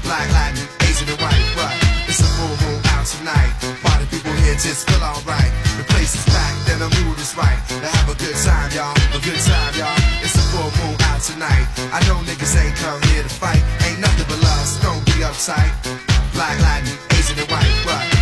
[0.03, 1.75] Black, Latin, Asian, and white, but
[2.11, 3.53] it's a full moon out tonight.
[3.85, 5.53] Party people here just feel alright.
[5.79, 7.61] The place is packed and the mood is right.
[7.71, 8.97] To have a good time, y'all.
[9.15, 9.99] A good time, y'all.
[10.25, 11.67] It's a full moon out tonight.
[11.93, 13.63] I know niggas ain't come here to fight.
[13.87, 15.73] Ain't nothing but so don't be uptight.
[16.33, 18.18] Black, Latin, Asian, and white, but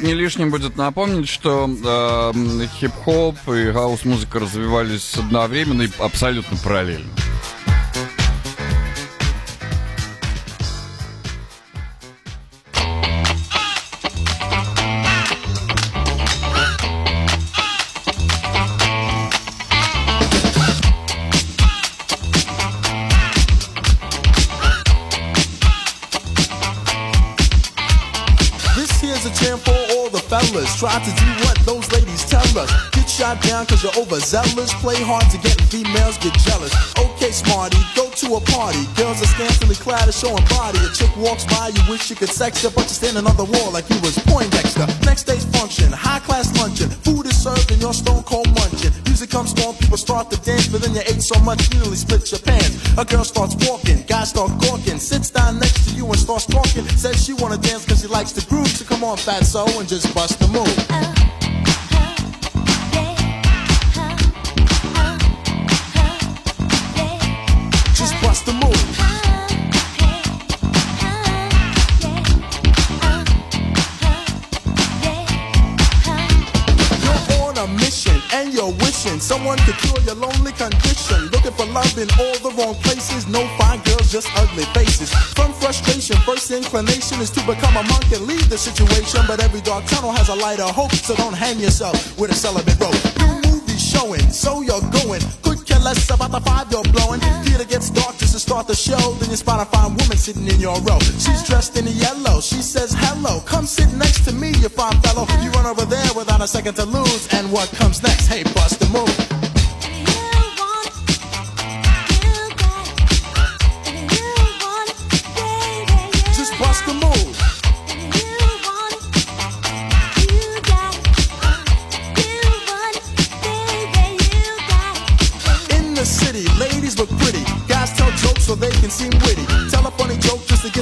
[0.00, 7.10] не лишним будет напомнить, что э, хип-хоп и хаос-музыка развивались одновременно и абсолютно параллельно.
[30.82, 32.66] Try to do what those ladies tell us.
[32.90, 34.74] Get shot down cause you're overzealous.
[34.82, 36.74] Play hard to get females get jealous.
[36.98, 38.82] Okay, smarty, go to a party.
[38.98, 40.82] Girls are scantily clad and showing body.
[40.82, 43.46] A chick walks by, you wish you could sex her, but you're standing on the
[43.46, 44.90] wall like you was Poindexter.
[45.06, 46.90] Next day's function, high class luncheon.
[46.90, 48.71] Food is served and you're stone cold munching.
[49.22, 51.94] Music comes on, people start to dance, but then you ate so much you nearly
[51.94, 52.76] split your pants.
[52.98, 56.84] A girl starts walking, guys start gawking, sits down next to you and starts talking.
[56.98, 59.88] Says she wanna dance cause she likes the groove, so come on, fat so and
[59.88, 61.41] just bust the move.
[79.32, 81.20] Someone could cure your lonely condition.
[81.32, 83.26] Looking for love in all the wrong places.
[83.26, 85.08] No fine girls, just ugly faces.
[85.32, 89.20] From frustration, first inclination is to become a monk and leave the situation.
[89.26, 92.34] But every dark tunnel has a light of hope, so don't hang yourself with a
[92.34, 93.00] celibate rope.
[93.24, 95.22] New movie showing, so you're going.
[95.40, 97.20] Could care less about the five you're blowing.
[97.44, 98.11] Theater gets dark to
[98.52, 99.14] start the show.
[99.14, 100.98] Then you spot a fine woman sitting in your row.
[101.00, 101.46] She's uh-huh.
[101.46, 102.40] dressed in yellow.
[102.42, 103.40] She says hello.
[103.46, 105.24] Come sit next to me, you fine fellow.
[105.42, 107.32] You run over there without a second to lose.
[107.32, 108.26] And what comes next?
[108.26, 109.31] Hey, bust the move.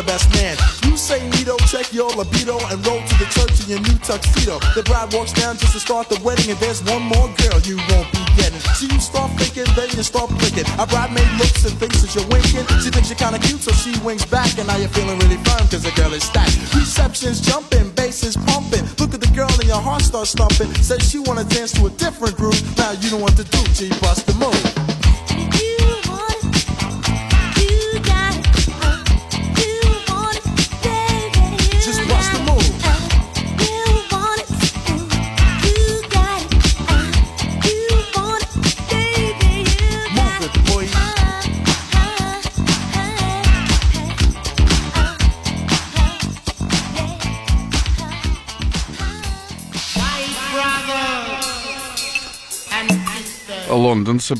[0.00, 0.56] the best man.
[0.88, 4.56] You say Nito, check your libido, and roll to the church in your new tuxedo.
[4.72, 7.76] The bride walks down just to start the wedding, and there's one more girl you
[7.92, 8.60] won't be getting.
[8.80, 10.64] So you start thinking, then you start blinking.
[10.80, 12.64] A bridesmaid looks and thinks that you're winking.
[12.80, 15.68] She thinks you're kinda cute, so she winks back, and now you're feeling really firm,
[15.68, 16.56] cause the girl is stacked.
[16.72, 18.88] Reception's jumping, bass is pumping.
[18.96, 20.72] Look at the girl, and your heart starts thumping.
[20.80, 22.60] Says she wanna dance to a different groove.
[22.78, 24.79] Now you know what to do, G, bust the move.
[53.90, 54.34] Londonse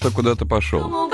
[0.00, 1.09] что куда-то пошел.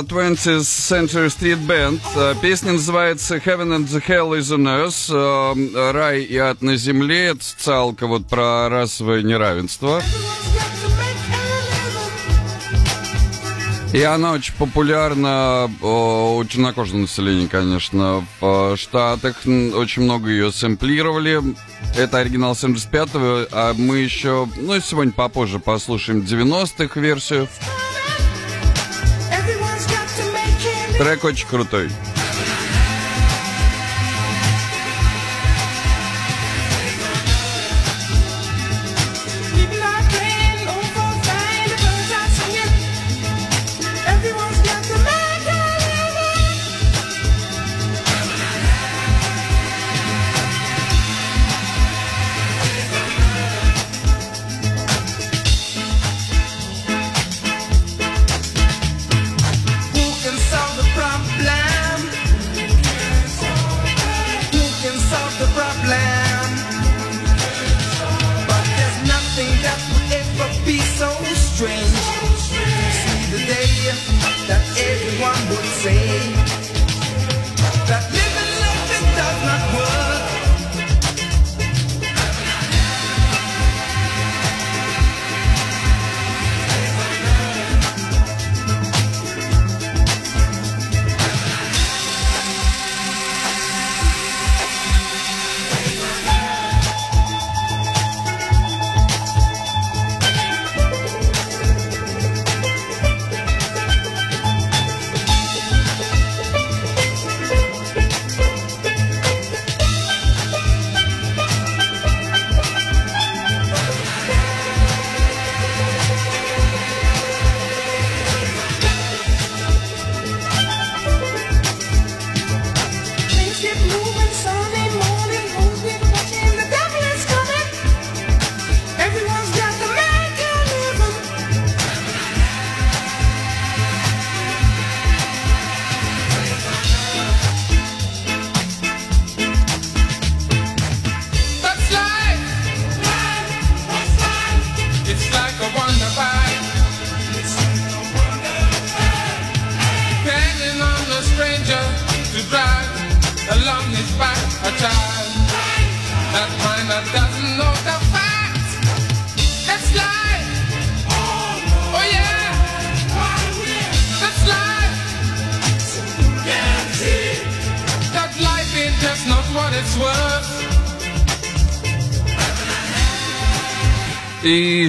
[0.00, 2.00] 20th Century Street Band.
[2.16, 5.10] А, Песня называется Heaven and the Hell is on Earth.
[5.10, 7.28] А, Рай и ад на земле.
[7.28, 10.02] Это социалка вот про расовое неравенство.
[13.94, 19.38] И она очень популярна у чернокожего населения, конечно, в э, Штатах.
[19.46, 21.42] Очень много ее сэмплировали.
[21.96, 27.48] Это оригинал 75-го, а мы еще, ну, сегодня попозже послушаем 90-х версию.
[30.98, 31.90] Трек очень крутой.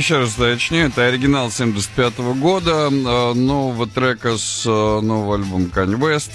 [0.10, 5.99] Еще раз уточню, это оригинал 75 года, э, нового трека с э, нового альбома Kanye
[5.99, 6.34] West.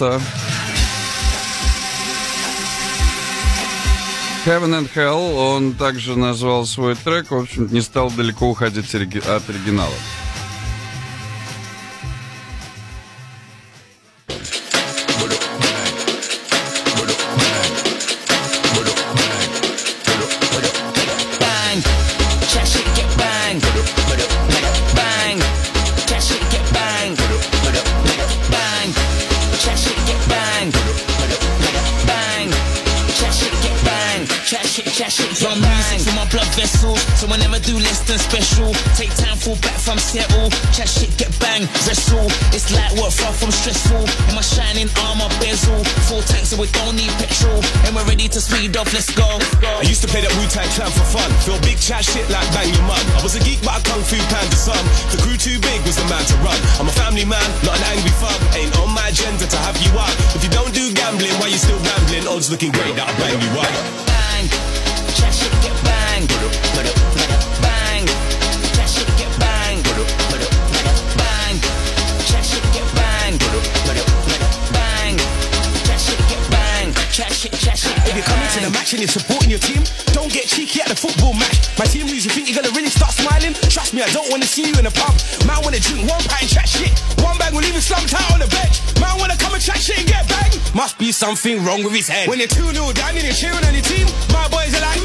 [4.47, 9.51] Heaven and Hell, он также назвал свой трек, в общем не стал далеко уходить от
[9.51, 9.91] оригинала.
[91.25, 92.29] Something wrong with his head.
[92.29, 95.01] When you're 2 0 down and you're cheering on your team, my boys are like,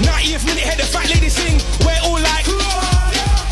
[0.00, 1.60] 90th minute, head the fat lady sing.
[1.84, 2.48] We're all like,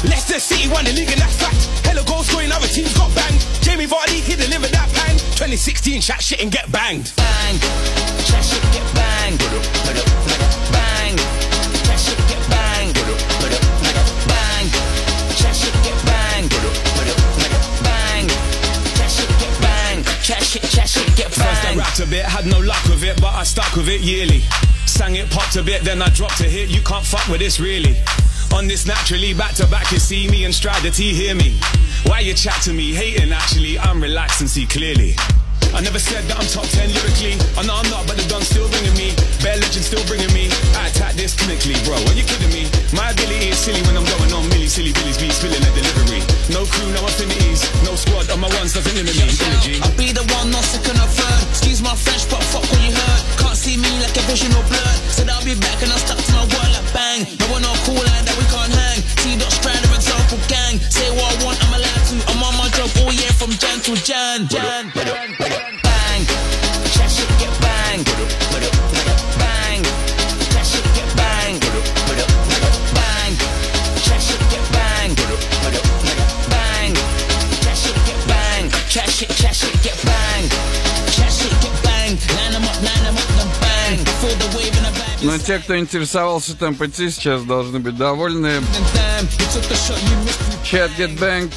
[0.08, 1.60] Leicester City won the league and that's fact.
[1.84, 3.44] Hello goal scoring, other teams got banged.
[3.60, 5.20] Jamie Vardy, he delivered that bang.
[5.36, 7.12] 2016, chat shit and get banged.
[7.20, 7.60] bang.
[7.60, 9.36] That shit get bang.
[10.72, 11.14] Bang.
[11.84, 12.96] That shit get bang.
[14.24, 14.66] Bang.
[15.36, 16.87] That shit get bang.
[20.28, 23.18] That shit, that shit get First I rapped a bit, had no luck with it,
[23.18, 24.40] but I stuck with it yearly.
[24.84, 26.68] Sang it, popped a bit, then I dropped a hit.
[26.68, 27.96] You can't fuck with this really.
[28.52, 31.58] On this naturally, back to back, you see me and Strider T hear me.
[32.04, 35.16] Why you chat to me, hating actually, I'm relaxed and see clearly.
[35.78, 37.38] I never said that I'm top 10 lyrically.
[37.54, 39.14] I know I'm not, but the gun's still ringing me.
[39.46, 40.50] Bear legend still bringing me.
[40.74, 41.94] I attack this clinically, bro.
[41.94, 42.66] Are you kidding me?
[42.90, 46.18] My ability is silly when I'm going on milli silly billies, be spilling a delivery.
[46.50, 49.30] No crew, no affinities, no squad I'm on my ones, nothing limit me.
[49.30, 49.78] Energy.
[49.78, 51.40] I'll be the one, not second or third.
[51.54, 53.22] Excuse my French, but fuck what you heard.
[53.38, 54.98] Can't see me like a vision or blurred.
[55.14, 57.22] Said I'll be back and I stuck to my word like bang.
[57.38, 58.98] No one not cool like that, we can't hang.
[59.22, 60.82] T dot strider, example gang.
[60.90, 62.16] Say what I want, I'm allowed to.
[62.34, 64.50] I'm on my job all year from Jan to Jan.
[64.50, 64.97] Jan.
[85.46, 88.60] Те, кто интересовался темп идти, сейчас должны быть довольны.
[90.62, 91.50] Chat Get Bang.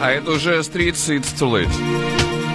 [0.00, 2.45] А это уже Streets It's Too Late.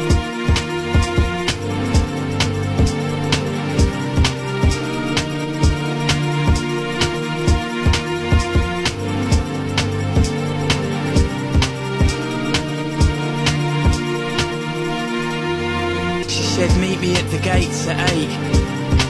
[17.41, 18.29] Gates at eight.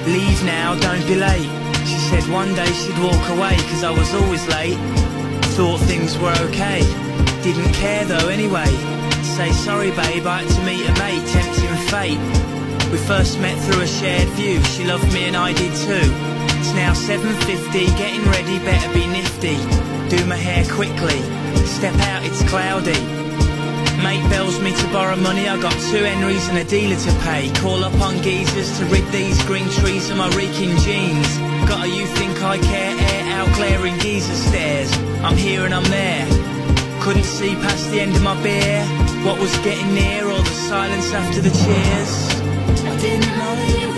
[0.07, 1.49] Leave now, don't be late.
[1.85, 4.77] She said one day she'd walk away cause I was always late.
[5.55, 6.81] Thought things were okay.
[7.43, 8.71] Didn't care though anyway.
[9.35, 12.91] Say sorry babe, I had to meet a mate, tempting fate.
[12.91, 14.61] We first met through a shared view.
[14.63, 16.09] She loved me and I did too.
[16.59, 19.55] It's now 7.50, getting ready, better be nifty.
[20.09, 21.21] Do my hair quickly.
[21.65, 23.20] Step out, it's cloudy.
[24.03, 27.51] Mate bells me to borrow money, I got two Henrys and a dealer to pay.
[27.61, 31.37] Call up on geezers to rid these green trees of my reeking jeans.
[31.69, 34.91] Got a you think I care air out glaring geezer stairs.
[35.21, 36.25] I'm here and I'm there.
[37.01, 38.83] Couldn't see past the end of my beer.
[39.23, 42.13] What was getting near all the silence after the cheers.
[42.83, 43.90] I didn't know it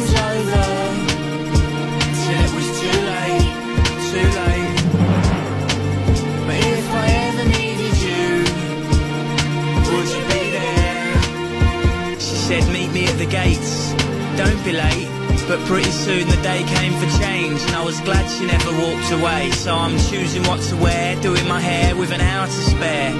[13.24, 13.93] the gates.
[14.36, 15.07] Don't be late.
[15.47, 19.11] But pretty soon the day came for change, and I was glad she never walked
[19.11, 19.51] away.
[19.51, 23.13] So I'm choosing what to wear, doing my hair with an hour to spare.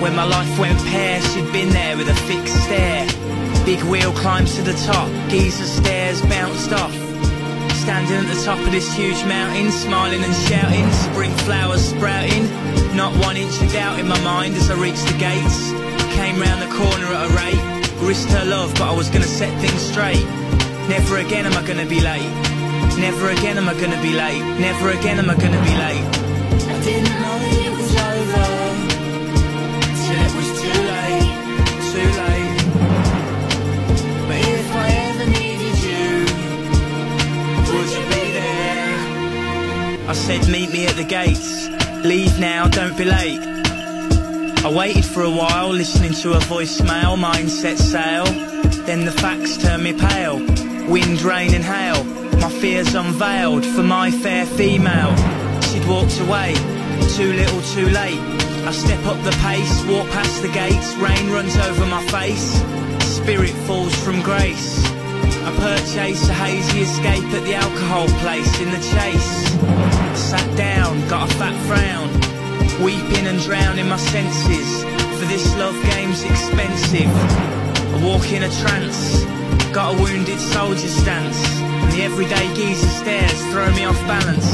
[0.00, 3.06] When my life went pear, she'd been there with a fixed stare.
[3.64, 6.94] Big wheel climbed to the top, geezer stairs bounced off.
[7.82, 12.44] Standing at the top of this huge mountain, smiling and shouting, spring flowers sprouting.
[12.94, 15.72] Not one inch of doubt in my mind as I reached the gates.
[16.14, 17.71] Came round the corner at a rate,
[18.02, 20.24] risked her love, but I was gonna set things straight.
[20.88, 22.32] Never again am I gonna be late.
[22.98, 24.42] Never again am I gonna be late.
[24.60, 26.04] Never again am I gonna be late.
[26.72, 28.48] I didn't know it was over
[30.02, 31.32] till it was too late,
[31.92, 32.58] too late.
[34.28, 36.08] But if I ever needed you,
[37.72, 38.92] would you be there?
[40.08, 41.68] I said meet me at the gates.
[42.04, 43.51] Leave now, don't be late.
[44.64, 48.24] I waited for a while, listening to a voicemail, mind set sail.
[48.86, 50.38] Then the facts turned me pale.
[50.88, 52.04] Wind, rain and hail,
[52.38, 55.16] my fears unveiled for my fair female.
[55.62, 56.54] She'd walked away,
[57.16, 58.20] too little too late.
[58.62, 62.62] I step up the pace, walk past the gates, rain runs over my face.
[63.04, 64.86] Spirit falls from grace.
[65.42, 69.50] I purchase a hazy escape at the alcohol place in the chase.
[70.30, 72.21] Sat down, got a fat frown,
[72.82, 74.82] weeping and drowning my senses.
[75.18, 77.10] For this love game's expensive.
[77.94, 79.24] I walk in a trance,
[79.72, 81.40] got a wounded soldier stance.
[81.60, 84.50] And the everyday geezer stares throw me off balance.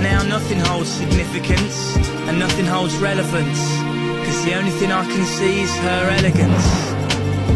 [0.00, 1.96] Now nothing holds significance,
[2.28, 3.60] and nothing holds relevance.
[4.24, 6.66] Cause the only thing I can see is her elegance.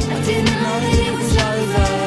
[0.09, 2.06] I didn't know it was over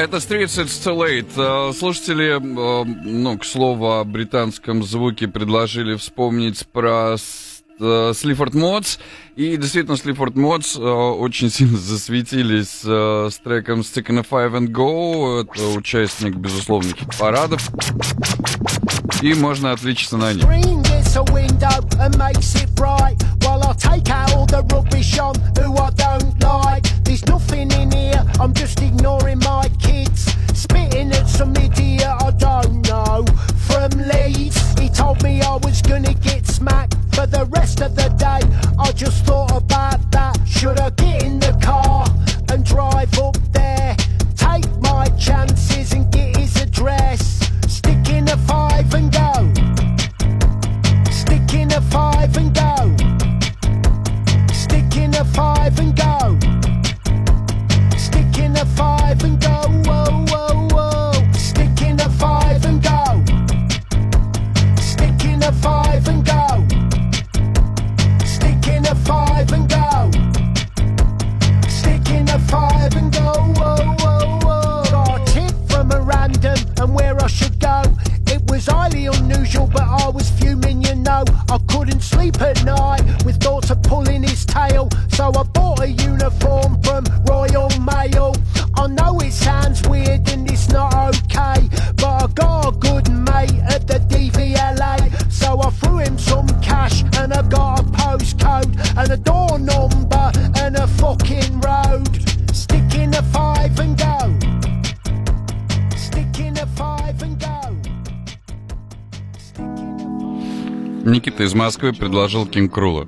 [0.00, 1.74] Это Streets It's Too Late.
[1.74, 7.16] Слушатели, э, ну, к слову, о британском звуке предложили вспомнить про
[7.78, 8.96] э, Слифорд Модс.
[9.36, 15.42] И действительно, Слифорд Модс э, очень сильно засветились с треком Stickin' a Five and Go.
[15.42, 17.60] Это участник, безусловно, хит-парадов.
[19.21, 20.45] И можно отличиться на них.
[20.45, 25.17] Green gets a window and makes it bright While I take out all the rubbish
[25.19, 31.11] on who I don't like There's nothing in here, I'm just ignoring my kids Spitting
[31.11, 33.25] at some idiot I don't know
[33.67, 38.09] From Leeds, he told me I was gonna get smacked For the rest of the
[38.09, 38.41] day,
[38.77, 42.05] I just thought about that Should I get in the car
[42.51, 43.95] and drive up there
[44.35, 47.38] Take my chances and get his address Stick in
[48.30, 49.70] a five and go
[51.10, 52.96] Stick in a five and go.
[54.52, 56.38] Stick in a five and go.
[57.96, 59.62] Stick in a five and go.
[59.84, 60.29] Whoa.
[111.40, 113.06] Из Москвы предложил Кинг Крула.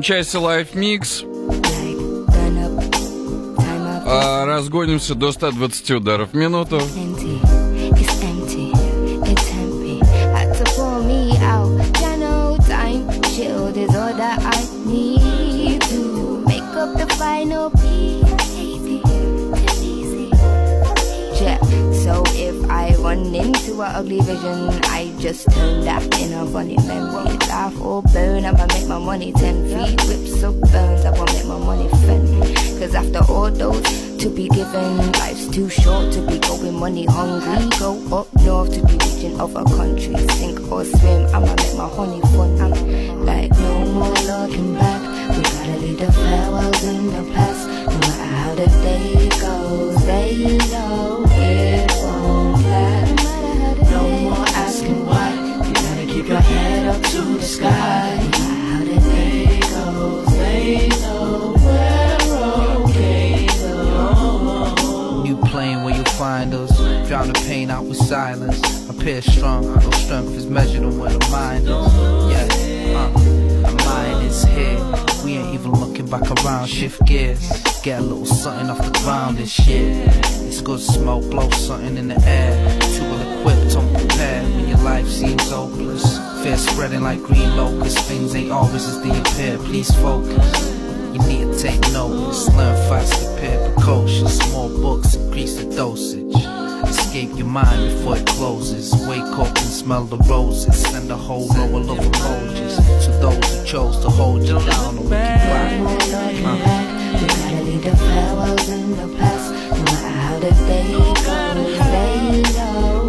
[0.00, 1.26] Мчайся Life Mix.
[4.06, 6.80] А разгонимся до 120 ударов в минуту.
[24.00, 27.36] Ugly vision, I just turn that in a funny memory.
[27.48, 30.00] Laugh or burn, I'ma make my money ten feet.
[30.08, 32.56] Whips or burns, I won't make my money fend.
[32.80, 33.82] Cause after all those
[34.16, 37.68] to be given, life's too short to be going money hungry.
[37.78, 40.32] Go up north to be reaching other countries.
[40.38, 42.58] Sink or swim, I'ma make my honey fun.
[42.58, 45.02] I'm like, no more looking back.
[45.36, 47.68] We gotta leave the farewells in the past.
[47.68, 51.26] No matter how the day goes, they know
[56.90, 58.16] up to the sky.
[58.34, 63.46] How the day goes, they know we're okay.
[63.46, 64.74] though.
[65.46, 66.76] Plane where you find us.
[67.08, 68.88] Drown the pain out with silence.
[68.88, 71.92] Appear strong, no strength is measured on where the mind is.
[72.32, 72.48] Yeah,
[72.98, 74.78] uh, our mind is here.
[75.24, 76.68] We ain't even looking back around.
[76.68, 77.48] Shift gears,
[77.82, 80.08] get a little something off the ground and shit.
[80.46, 82.80] It's good smoke, blow something in the air.
[82.94, 86.29] Too well equipped, unprepared when your life seems hopeless.
[86.42, 88.00] Fear spreading like green locusts.
[88.08, 89.58] Things ain't always as they appear.
[89.58, 90.72] Please focus.
[91.12, 94.40] You need to take notice, learn fast, prepare precautions.
[94.50, 96.34] More books, increase the dosage.
[96.88, 98.90] Escape your mind before it closes.
[99.06, 100.80] Wake up and smell the roses.
[100.80, 105.04] Send a whole row of emojis to those who chose to hold you down or
[105.04, 106.46] look you.
[107.66, 109.52] We gotta the farewells in the past.
[109.70, 112.99] No matter how the day goes, they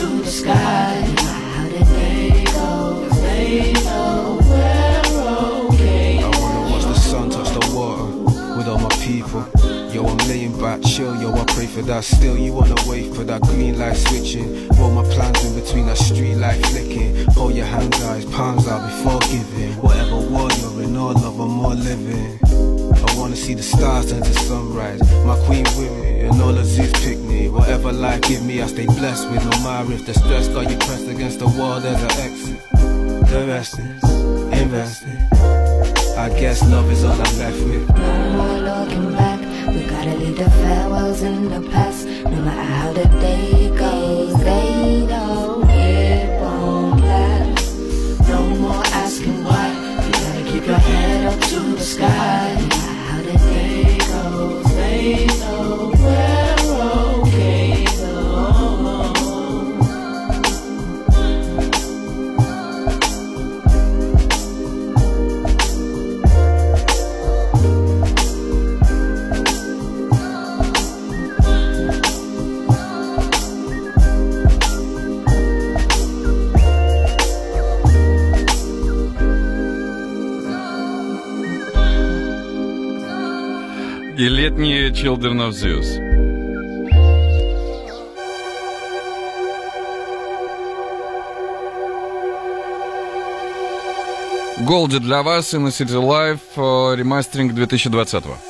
[0.00, 1.02] to the sky.
[1.18, 4.38] How the day goes, they know.
[6.22, 8.06] I wanna watch the sun touch the water
[8.56, 9.44] with all my people.
[9.92, 12.04] Yo, I'm laying back, chill, yo, I pray for that.
[12.04, 14.68] Still, you wanna wait for that green light switching.
[14.78, 17.26] Roll my plans in between that street light flicking.
[17.34, 19.72] Hold your hands out, his palms out before giving.
[19.82, 22.38] Whatever war you're in, all of them, all living
[23.30, 25.00] wanna see the stars and the sunrise.
[25.24, 27.48] My queen with me, and all Aziz pick me.
[27.48, 29.44] Whatever life give me, I stay blessed with.
[29.44, 32.58] No matter if the stress got you pressed against the wall, there's an exit.
[33.30, 34.02] The rest is
[34.60, 35.18] invested.
[36.18, 37.88] I guess love is all I'm left with.
[37.96, 39.40] No more looking back.
[39.68, 42.06] We gotta leave the farewells in the past.
[42.06, 45.29] No matter how the day goes, they know.
[84.60, 85.86] не Children of Zeus.
[94.66, 98.49] Голди для вас и на City Life ремастеринг 2020 -го.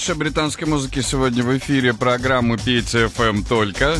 [0.00, 3.94] Больше британской музыки сегодня в эфире программы Пейте FM только.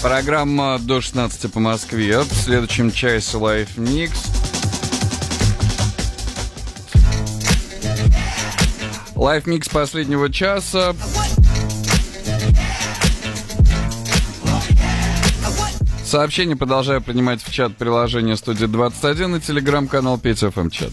[0.00, 2.20] Программа до 16 по Москве.
[2.20, 4.12] В следующем часе Live Mix.
[9.14, 10.96] Live Mix последнего часа.
[16.02, 20.92] Сообщения продолжаю принимать в чат приложения студии 21 и телеграм-канал 5FM чат.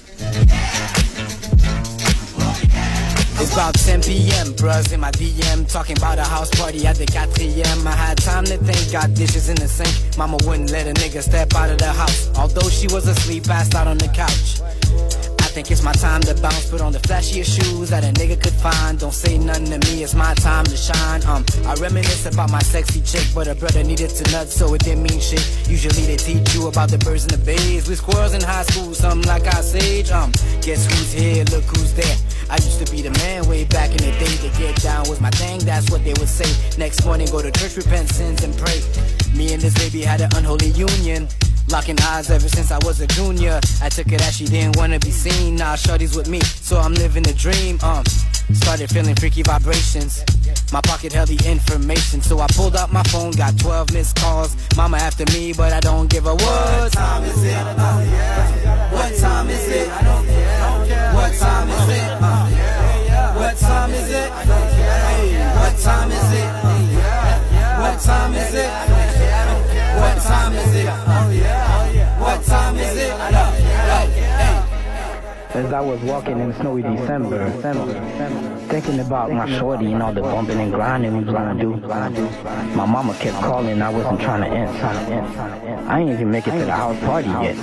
[3.90, 4.54] 10 p.m.
[4.54, 8.46] Bruhs in my DM talking about a house party at the 4 I had time
[8.46, 10.16] to think, got dishes in the sink.
[10.16, 12.30] Mama wouldn't let a nigga step out of the house.
[12.38, 14.62] Although she was asleep, passed out on the couch.
[15.42, 18.40] I think it's my time to bounce, put on the flashiest shoes that a nigga
[18.40, 19.00] could find.
[19.00, 21.26] Don't say nothing to me, it's my time to shine.
[21.26, 24.84] Um, I reminisce about my sexy chick, but her brother needed to nut, so it
[24.84, 25.42] didn't mean shit.
[25.68, 27.90] Usually they teach you about the birds and the bees.
[27.90, 30.12] We squirrels in high school, something like our sage.
[30.12, 31.44] Um, guess who's here?
[31.46, 32.18] Look who's there.
[32.92, 34.36] Be the man way back in the day.
[34.42, 36.50] To get down was my thing, that's what they would say.
[36.78, 38.82] Next morning, go to church, repent sins, and pray.
[39.36, 41.28] Me and this baby had an unholy union.
[41.70, 43.60] Locking eyes ever since I was a junior.
[43.84, 45.56] I took it as she didn't wanna be seen.
[45.56, 47.78] Now shorty's with me, so I'm living the dream.
[47.84, 48.04] Um,
[48.56, 50.24] started feeling freaky vibrations.
[50.74, 54.56] My pocket held the information, so I pulled out my phone, got 12 missed calls.
[54.76, 57.54] Mama after me, but I don't give a what time is it?
[57.54, 58.29] Uh,
[65.80, 66.50] time is it?
[67.80, 68.70] What time is it?
[69.96, 70.90] What time is it?
[72.20, 73.14] What time is it?
[75.52, 77.50] As I was walking in snowy December,
[78.68, 81.72] thinking about my shorty and all the bumping and grinding we was gonna do,
[82.76, 85.88] my mama kept calling, I wasn't trying to answer.
[85.88, 87.58] I ain't even make it to the house party yet.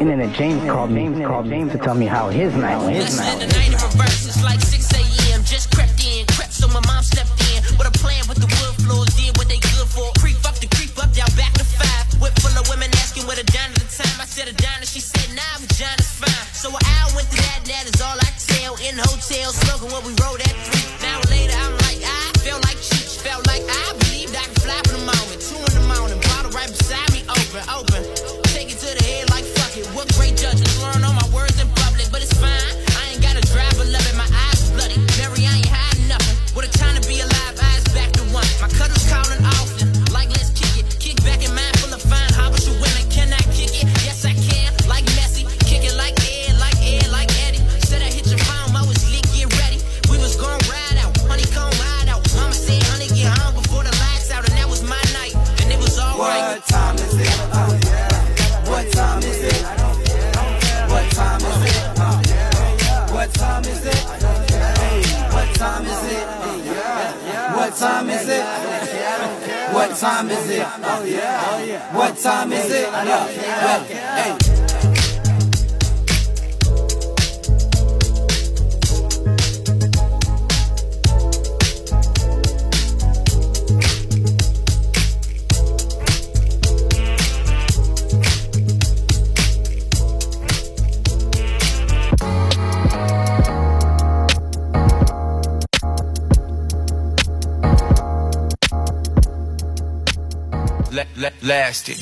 [0.00, 2.96] And then James called me, called me to tell me how his night went.
[2.96, 5.01] His night
[70.02, 70.66] time is it?
[70.66, 71.96] Oh yeah.
[71.96, 72.88] What time is it?
[72.90, 74.41] Hey.
[101.42, 101.98] Lasted.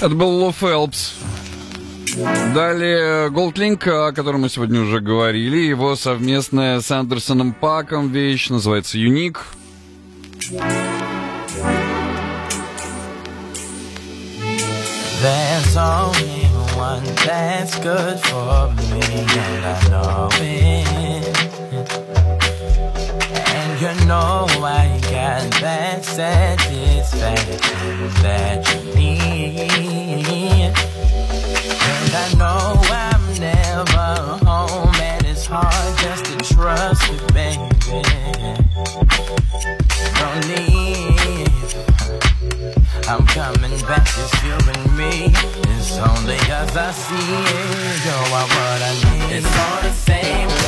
[0.00, 1.14] Это был Ло Фелпс.
[2.54, 8.98] Далее Голдлинк, о котором мы сегодня уже говорили, его совместная с Андерсоном Паком вещь называется
[8.98, 9.40] «Юник».
[15.22, 16.46] There's only
[16.76, 21.31] one that's good for me, and I know it.
[23.82, 27.58] You know I got that satisfaction
[28.22, 30.70] that you need.
[31.82, 37.58] And I know I'm never home, and it's hard just to trust you, baby.
[40.14, 41.50] Don't leave.
[43.08, 45.34] I'm coming back, just you and me.
[45.74, 48.04] It's only cause I see it.
[48.06, 49.38] You are what I need.
[49.38, 50.61] It's all the same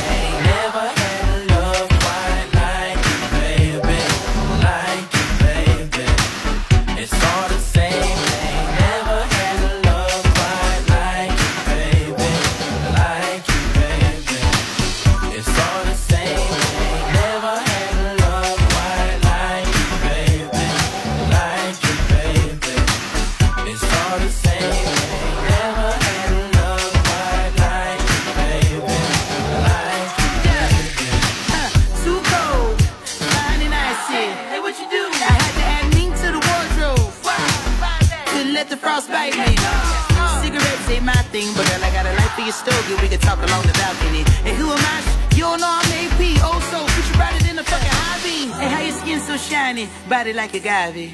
[41.35, 42.95] thing, but girl, I got a light for your stogie.
[43.03, 44.23] We can talk along the balcony.
[44.47, 44.97] And who am I?
[45.35, 46.21] You don't know I'm AP.
[46.47, 48.47] Oh, so you brighter than a fucking beam.
[48.61, 51.11] And how your skin so shiny, body like a agave.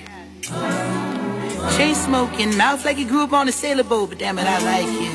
[1.76, 4.92] Chain smoking, mouth like you grew up on a sailboat, but damn it, I like
[5.02, 5.12] you.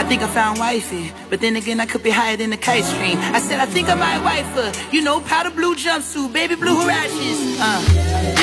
[0.00, 2.84] I think I found wifey, but then again I could be higher than the kite
[2.84, 3.18] stream.
[3.38, 6.76] I said I think I might wife her, you know, powder blue jumpsuit, baby blue
[6.82, 7.40] harashes.
[7.60, 7.80] Uh,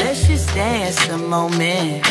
[0.03, 2.05] let's just dance a moment.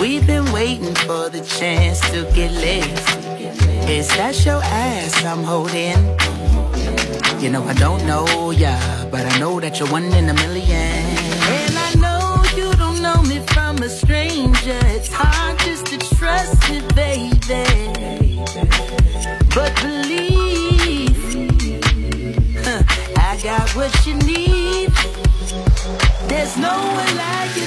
[0.00, 2.84] We've been waiting for the chance to get laid.
[3.88, 5.96] Is that your ass I'm holding?
[7.40, 8.76] You know I don't know ya,
[9.10, 10.92] but I know that you're one in a million.
[11.56, 14.80] And I know you don't know me from a stranger.
[14.96, 18.42] It's hard just to trust me, baby.
[19.54, 21.16] But believe,
[22.64, 22.82] huh,
[23.16, 24.92] I got what you need.
[26.28, 27.66] There's no one like you,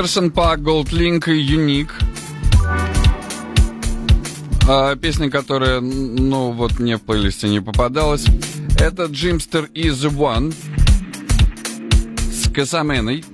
[0.00, 1.94] Андерсон Пак, Голдлинк и Юник.
[4.66, 8.24] А, песня, которая, ну, вот мне в плейлисте не попадалась.
[8.78, 10.54] Это Джимстер и The One
[12.32, 13.26] с Касаменой.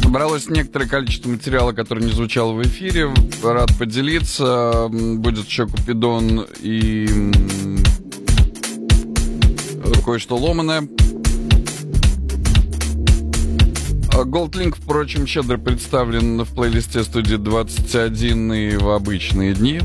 [0.00, 3.12] Собралось некоторое количество материала, который не звучал в эфире.
[3.42, 4.86] Рад поделиться.
[4.88, 7.32] Будет еще Купидон и
[10.04, 10.88] кое-что ломаное.
[14.24, 19.80] Голдлинк, впрочем, щедро представлен в плейлисте студии 21 и в обычные дни.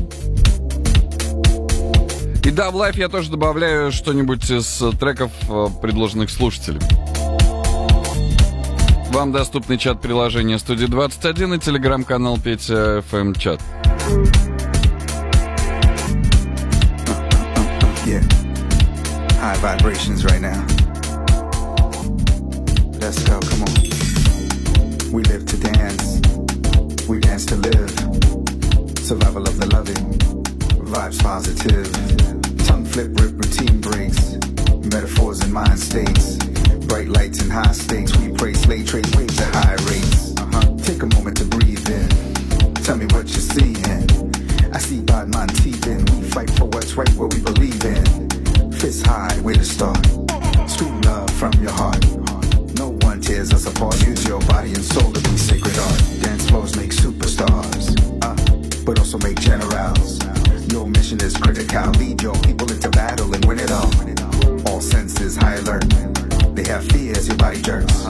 [2.44, 6.82] И да, в лайф я тоже добавляю что-нибудь из треков, э, предложенных слушателям.
[9.10, 13.60] Вам доступны чат приложения студии 21 и телеграм-канал Петя FM чат.
[18.06, 18.22] Yeah.
[19.40, 20.66] High vibrations right now.
[22.98, 24.01] Let's go, come on.
[25.12, 26.20] We live to dance.
[27.06, 27.90] We dance to live.
[28.98, 30.18] Survival of the loving.
[30.88, 31.92] Vibes positive.
[32.66, 34.38] Tongue flip, rip, routine breaks.
[34.90, 36.36] Metaphors and mind states.
[36.86, 38.16] Bright lights and high stakes.
[38.16, 40.34] We pray, slay, trade waves at high rates.
[40.38, 40.76] Uh-huh.
[40.82, 42.74] Take a moment to breathe in.
[42.82, 44.08] Tell me what you're seeing.
[44.72, 45.04] I see
[45.62, 46.06] teeth in.
[46.06, 48.72] We fight for what's right, what we believe in.
[48.72, 50.06] Fist high, way to start.
[50.70, 52.31] Street love from your heart.
[53.32, 53.98] Tears us apart.
[54.06, 55.98] Use your body and soul to be sacred art.
[56.20, 60.20] Dance floors make superstars, uh, but also make generals.
[60.70, 61.90] Your mission is critical.
[61.92, 63.90] Lead your people into battle and win it all.
[64.68, 65.88] All senses high alert.
[66.54, 68.04] They have fear as your body jerks.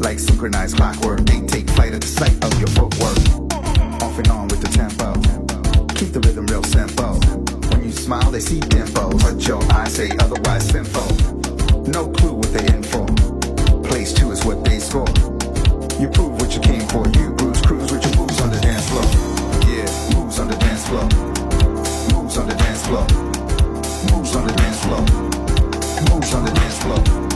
[0.00, 3.18] Like synchronized clockwork, they take flight at the sight of your footwork.
[4.00, 5.12] Off and on with the tempo.
[5.96, 7.20] Keep the rhythm real simple.
[7.68, 9.22] When you smile, they see dimples.
[9.22, 11.88] But your eyes say otherwise sinful.
[11.88, 13.41] No clue what they in for.
[14.10, 15.06] Two is what they score.
[16.00, 17.06] You prove what you came for.
[17.10, 19.04] You bruise, cruise with your moves on the dance floor.
[19.68, 21.04] Yeah, moves on the dance floor.
[22.12, 23.06] Moves on the dance floor.
[24.10, 25.00] Moves on the dance floor.
[26.12, 27.31] Moves on the dance floor.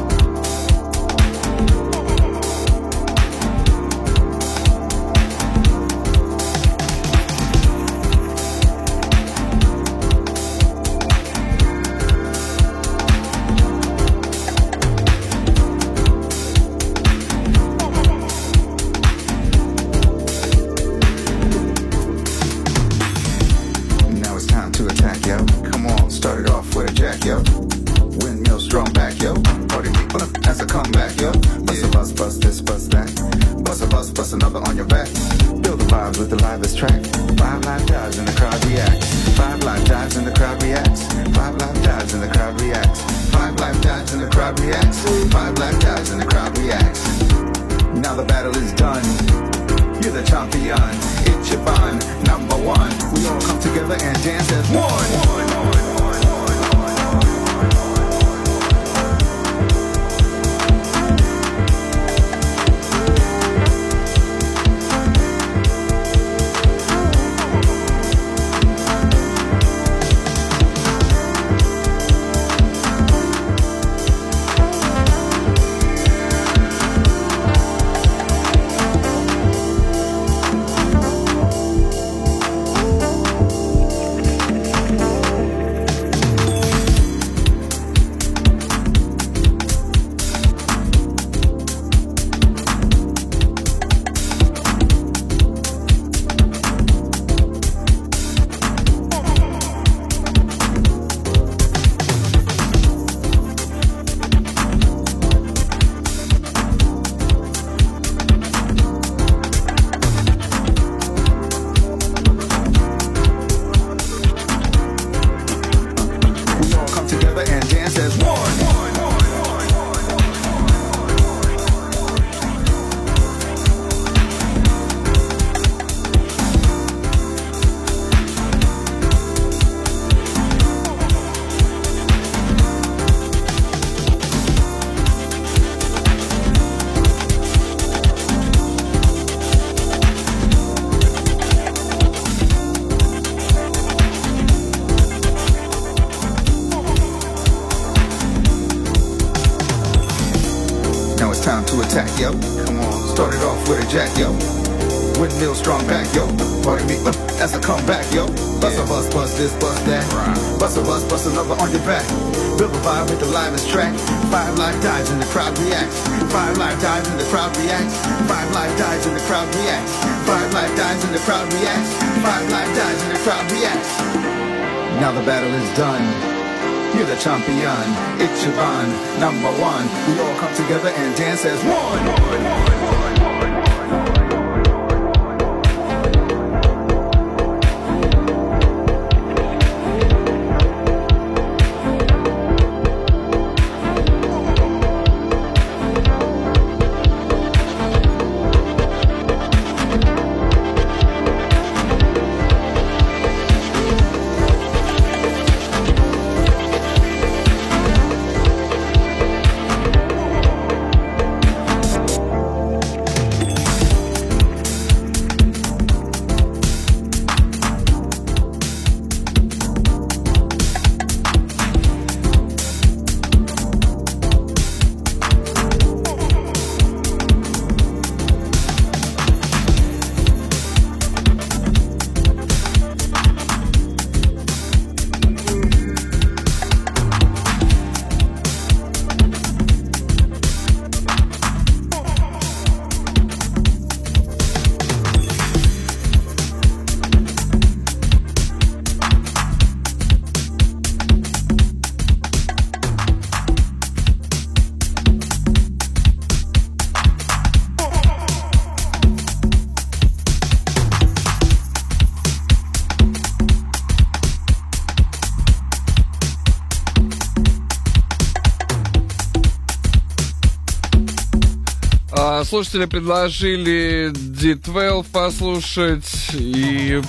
[272.57, 277.03] Слушатели предложили D12 послушать и...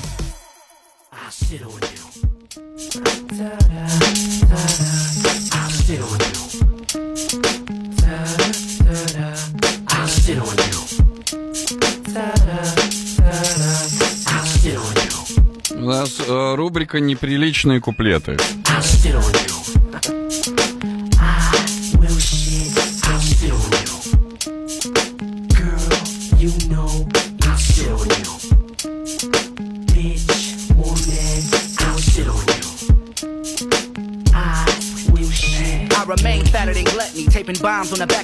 [15.69, 18.35] У нас э, рубрика «Неприличные куплеты».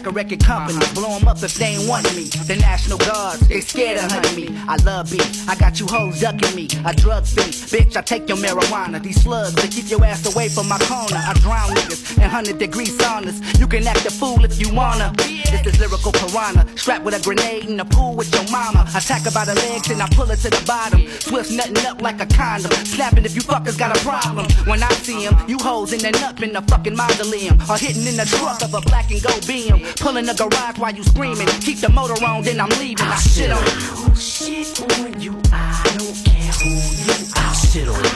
[0.04, 0.94] Back of record companies.
[0.94, 2.26] Blow 'em up if they ain't want me.
[2.48, 4.50] The National Guards, they scared of hunt me.
[4.68, 6.68] I love beef, I got you hoes ducking me.
[6.86, 9.02] A drug fiend, bitch, I take your marijuana.
[9.02, 11.22] These slugs, they keep your ass away from my corner.
[11.26, 13.38] I drown niggas in 100 degree saunas.
[13.60, 15.14] You can act a fool if you wanna.
[15.18, 18.84] This is lyrical piranha, strapped with a grenade in the pool with your mama.
[18.94, 21.08] Attack her by the legs and I pull her to the bottom.
[21.24, 22.72] Swift nutting up like a condom.
[22.84, 24.46] Snapping if you fuckers got a problem.
[24.68, 27.58] When I see him, you hoes in the nut in the fucking mausoleum.
[27.72, 29.80] or hitting in the truck of a black and gold beam.
[29.96, 31.48] Pulling the garage while you screaming.
[31.64, 33.08] Keep the motor on, then I'm leaving.
[33.08, 33.72] I shit on you.
[34.04, 35.40] Oh, shit on you.
[35.54, 36.72] I don't care who
[37.08, 37.56] you are.
[37.56, 38.13] Shit on you.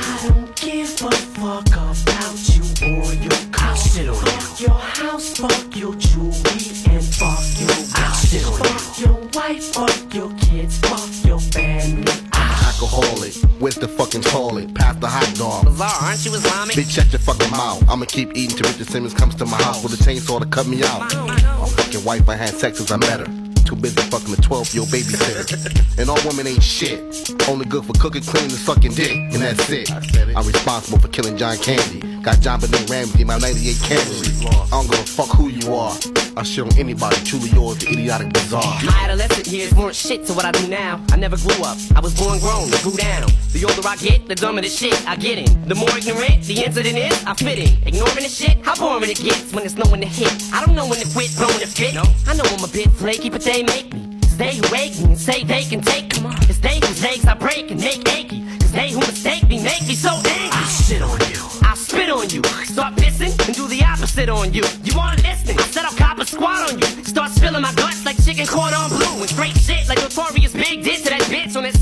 [16.57, 16.87] Aren't you Islamic?
[16.87, 17.89] Bitch, shut your fucking mouth.
[17.89, 20.67] I'ma keep eating till Richard Simmons comes to my house with a chainsaw to cut
[20.67, 21.01] me out.
[21.13, 23.27] My fucking wife, I had sex since I met her.
[23.63, 25.99] Too busy fucking a 12 year old babysitter.
[25.99, 26.99] and all women ain't shit.
[27.47, 29.11] Only good for cooking, cleaning, and sucking dick.
[29.11, 29.91] And that's it.
[29.91, 31.99] I'm responsible for killing John Candy.
[32.21, 34.47] Got JonBenét Ramsey, my 98 Camry.
[34.47, 36.26] I don't give a fuck who you are.
[36.37, 38.61] I'll shit on anybody, truly yours, the idiotic bizarre.
[38.85, 41.03] My adolescent years weren't shit to what I do now.
[41.09, 41.79] I never grew up.
[41.95, 43.25] I was born grown, I grew down.
[43.53, 45.49] The older I get, the dumber the shit I get in.
[45.67, 47.73] The more ignorant the incident is, I fit in.
[47.87, 50.29] Ignoring the shit, how boring it gets when there's no one to hit.
[50.53, 51.97] I don't know when to quit, blowing the fit.
[51.97, 54.19] I know I'm a bit flaky, but they make me.
[54.21, 56.29] It's they who wake me and say they can take me.
[56.45, 58.45] It's they whose legs I break and make achy.
[58.61, 60.53] Cause they who mistake me make me so angry.
[60.53, 61.41] I shit on you.
[61.65, 62.43] I spit on you.
[62.69, 64.63] Start pissing and do the opposite on you.
[64.83, 65.46] You wanna listen?
[66.47, 67.03] Squad on you.
[67.03, 69.19] Start spilling my guts like chicken corn on blue.
[69.19, 71.76] And straight shit like Notorious Big did to that bitch on his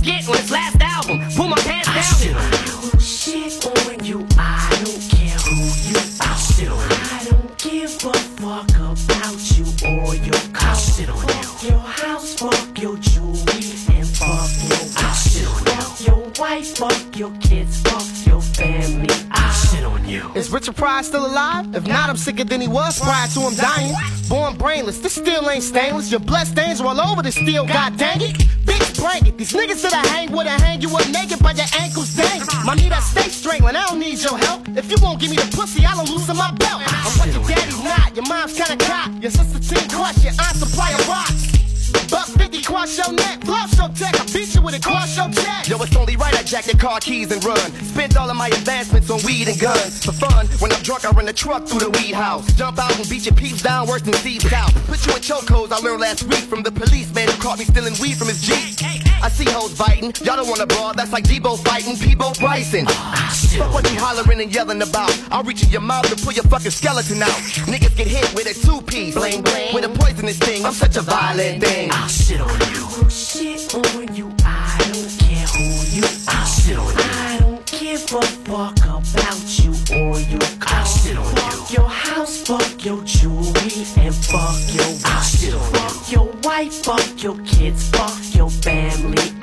[20.55, 21.75] Richard Pryor still alive?
[21.75, 23.93] If not, I'm sicker than he was prior to him dying.
[24.29, 26.09] Born brainless, this still ain't stainless.
[26.09, 28.37] Your blood stains are all over the steel, god dang it.
[28.63, 29.37] Bitch, it.
[29.37, 32.47] These niggas that I hang with, I hang you up naked by your ankles dangling.
[32.63, 34.65] My need I stay strangling, I don't need your help.
[34.69, 36.81] If you won't give me the pussy, I'll loosen my belt.
[36.87, 39.11] I'm what your daddy's not, your mom's kinda cock.
[39.21, 41.64] Your sister team crush, your aunt supply of rocks.
[42.09, 45.29] Buck 50, cross your neck, blouse your tech, I beat you with a cross your
[45.29, 45.67] check.
[45.67, 47.71] Yo, it's only right I jack your car keys and run.
[47.83, 50.03] Spent all of my advancements on weed and guns.
[50.03, 52.51] For fun, when I'm drunk, I run the truck through the weed house.
[52.53, 54.81] Jump out and beat your peeps down worse than Steve Austin.
[54.87, 57.95] Put you in chokeholds I learned last week from the policeman who caught me stealing
[58.01, 58.75] weed from his Jeep.
[59.23, 62.85] I see hoes biting, y'all don't wanna brawl, that's like Debo fighting Peabo Bryson.
[62.85, 65.11] Fuck what you hollering and yelling about.
[65.31, 67.39] I'll reach in your mouth and pull your fucking skeleton out.
[67.65, 69.15] Niggas get hit with a two-piece.
[69.15, 69.73] Bling bling.
[69.73, 71.84] With a poisonous thing, I'm such a violent thing.
[71.91, 73.09] I'll shit on you.
[73.09, 74.33] Shit on you.
[74.43, 75.63] I don't care who
[75.95, 76.35] you are.
[76.35, 76.99] I'll shit on you.
[76.99, 80.79] I don't give a fuck about you or your car.
[80.79, 81.77] I'll shit on fuck you.
[81.77, 86.17] your house, fuck your jewelry, and fuck your I'll shit on fuck you.
[86.17, 89.34] your wife, fuck your kids, fuck your family.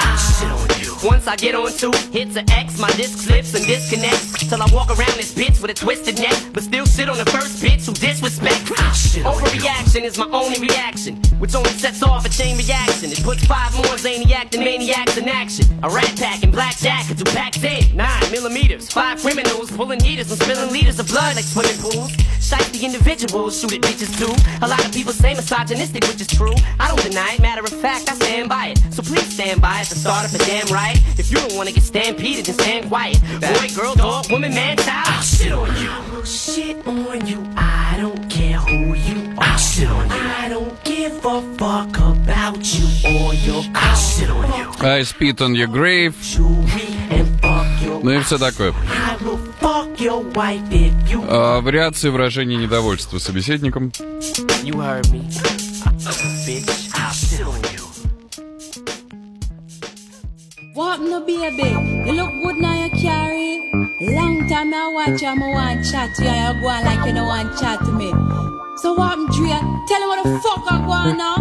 [1.05, 4.47] Once I get on two hits of X, my disc slips and disconnects.
[4.49, 7.25] Till I walk around this bitch with a twisted neck, but still sit on the
[7.27, 8.71] first bitch who disrespect.
[8.79, 8.93] Ah,
[9.27, 13.11] Overreaction is my only reaction, which only sets off a chain reaction.
[13.11, 15.67] It puts five more zaniac than maniacs in action.
[15.83, 17.97] A rat pack and blackjack are two packs in.
[17.97, 22.13] Nine millimeters, five criminals pulling heaters and spilling liters of blood like swimming pools.
[22.41, 24.35] Shite the individuals, shoot at bitches too.
[24.65, 26.55] A lot of people say misogynistic, which is true.
[26.79, 28.79] I don't deny it, matter of fact, I stand by it.
[28.93, 31.19] So please stand by it to start up a damn right.
[31.19, 33.21] If you don't wanna get stampeded, then stand quiet.
[33.41, 35.07] Boy, girl, dog, woman, man, child.
[35.09, 35.91] I'll shit on you.
[35.91, 37.47] I'll shit on you.
[37.57, 39.45] I don't care who you are.
[39.45, 40.17] I'll shit on you.
[40.17, 43.91] I don't give a fuck about you or your car.
[43.91, 44.71] I'll shit on you.
[44.81, 46.15] I spit on your grave.
[48.05, 48.71] Ну и все такое.
[48.71, 49.39] I will
[51.29, 53.93] А, вариации выражения недовольства собеседником.
[54.65, 55.23] You heard me.
[56.47, 56.92] Bitch,
[60.75, 61.69] What no baby?
[62.09, 63.61] You look good now you carry.
[64.01, 67.13] Long time I watch you, I want chat to you, you go on like you
[67.13, 68.09] don't want chat to me.
[68.79, 69.53] So what I'm Dre?
[69.87, 71.37] Tell you what the fuck I go on now.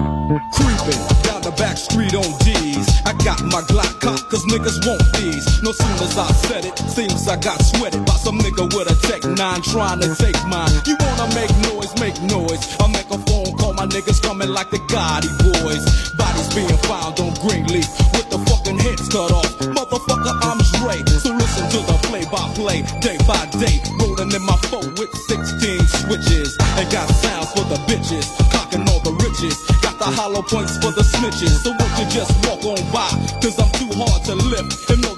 [0.52, 2.84] Creeping down the back street on D's.
[3.06, 5.48] I got my Glock cocked cause niggas want these.
[5.64, 8.96] No sooner as I said it, seems I got sweated by some nigga with a
[9.08, 10.76] Tech 9 trying to take mine.
[10.84, 12.60] You wanna make noise, make noise.
[12.84, 15.82] I make a phone call, my niggas coming like the Gotti boys.
[16.14, 19.50] Bodies being found on Greenleaf with the fucking heads cut off.
[19.74, 21.02] Motherfucker, I'm Dre.
[21.18, 23.82] So listen to the play by play, day by day.
[23.98, 26.54] Rolling in my phone with 16 switches.
[26.78, 29.58] And got sounds for the bitches, cocking all the riches.
[29.82, 31.66] Got the hollow points for the snitches.
[31.66, 33.10] So won't you just walk on by?
[33.42, 34.92] Cause I'm too hard to lift.
[34.94, 35.11] And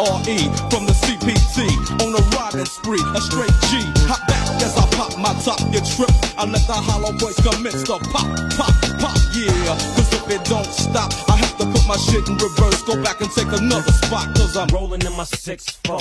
[0.00, 1.68] DRE from the CPT.
[2.00, 3.84] On a riding spree, a straight G.
[4.08, 6.10] Hop back as I pop my top, you trip.
[6.38, 8.24] I let the hollow points commence to pop,
[8.56, 9.76] pop, pop, yeah.
[9.96, 12.82] Cause if it don't stop, I have to put my shit in reverse.
[12.82, 14.34] Go back and take another spot.
[14.36, 16.00] Cause I'm rolling in my 6 4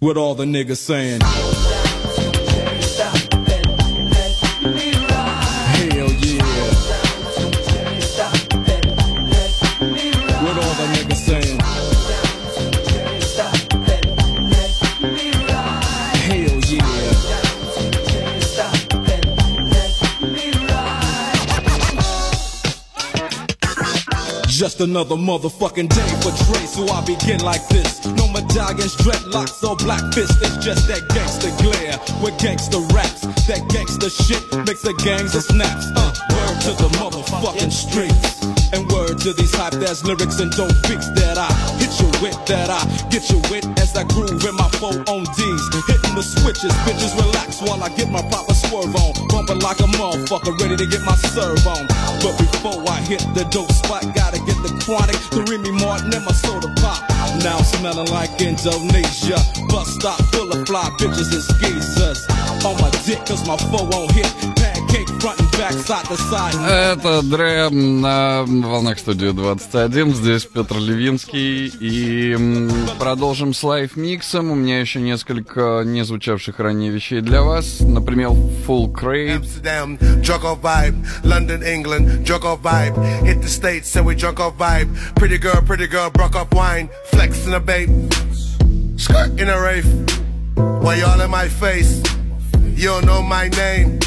[0.00, 1.20] With all the niggas saying.
[24.82, 28.04] Another motherfucking day for Dre, so I begin like this.
[28.04, 30.36] No medallions, dreadlocks, or black fists.
[30.42, 33.22] It's just that gangster glare with gangster raps.
[33.46, 35.86] That gangster shit makes the gangs of snaps.
[35.94, 36.31] Uh,
[36.62, 38.38] to the motherfucking streets.
[38.70, 41.50] And word to these hype ass lyrics and dope beats that I
[41.82, 45.26] hit you with, that I get you with as I groove in my four on
[45.34, 45.64] D's.
[45.90, 49.10] Hitting the switches, bitches relax while I get my proper swerve on.
[49.26, 51.82] Bumping like a motherfucker, ready to get my serve on.
[52.22, 56.24] But before I hit the dope spot, gotta get the chronic, the Remy Martin and
[56.24, 57.02] my soda pop.
[57.42, 59.42] Now smelling like Indonesia.
[59.66, 62.22] Bus stop full of fly bitches and skeezers.
[62.62, 64.30] On my dick, cause my foe won't hit.
[66.68, 70.14] Это Дре на волнах студии 21.
[70.14, 71.72] Здесь Петр Левинский.
[71.80, 72.36] И
[72.98, 74.50] продолжим с лайф-миксом.
[74.50, 77.80] У меня еще несколько не звучавших ранее вещей для вас.
[77.80, 78.30] Например,
[78.66, 79.42] Full Crate.
[79.42, 81.06] Amsterdam, drunk off vibe.
[81.24, 82.96] London, England, drunk off vibe.
[83.24, 84.88] Hit the States and we drunk off vibe.
[85.14, 86.88] Pretty girl, pretty girl, broke up wine.
[87.12, 87.90] Flex in a babe.
[88.96, 89.86] Skirt in a rave.
[90.56, 92.02] Why y'all in my face?
[92.74, 93.98] You don't know my name.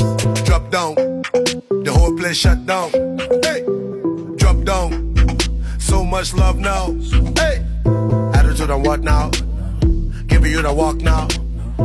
[0.00, 0.94] Drop down.
[1.84, 2.90] The whole place shut down.
[3.44, 3.60] Hey,
[4.36, 5.14] drop down.
[5.78, 6.92] So much love now.
[7.36, 7.62] Hey,
[8.32, 9.30] attitude on what now?
[10.26, 11.28] Giving you the walk now.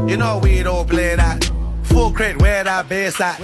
[0.08, 1.52] You know we don't play that.
[1.90, 3.38] Full crate, where that bass at?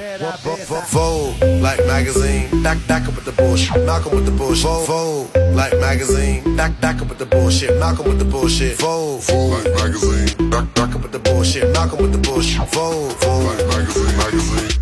[0.90, 2.64] Vogue, like magazine.
[2.64, 3.86] Back, back up with the bullshit.
[3.86, 4.88] Malcolm with the bullshit.
[4.88, 6.56] Vogue, like magazine.
[6.56, 7.78] Back, back up with the bullshit.
[7.80, 8.78] Malcolm with the bullshit.
[8.80, 10.50] Vogue, like magazine.
[10.50, 11.72] Back, back up with the bullshit.
[11.74, 12.62] Malcolm with the bullshit.
[12.74, 14.78] Vogue, Vogue, like magazine, magazine.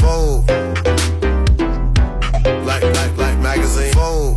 [0.00, 0.48] Vogue,
[2.66, 3.92] like, like, like magazine.
[3.94, 4.33] Vogue,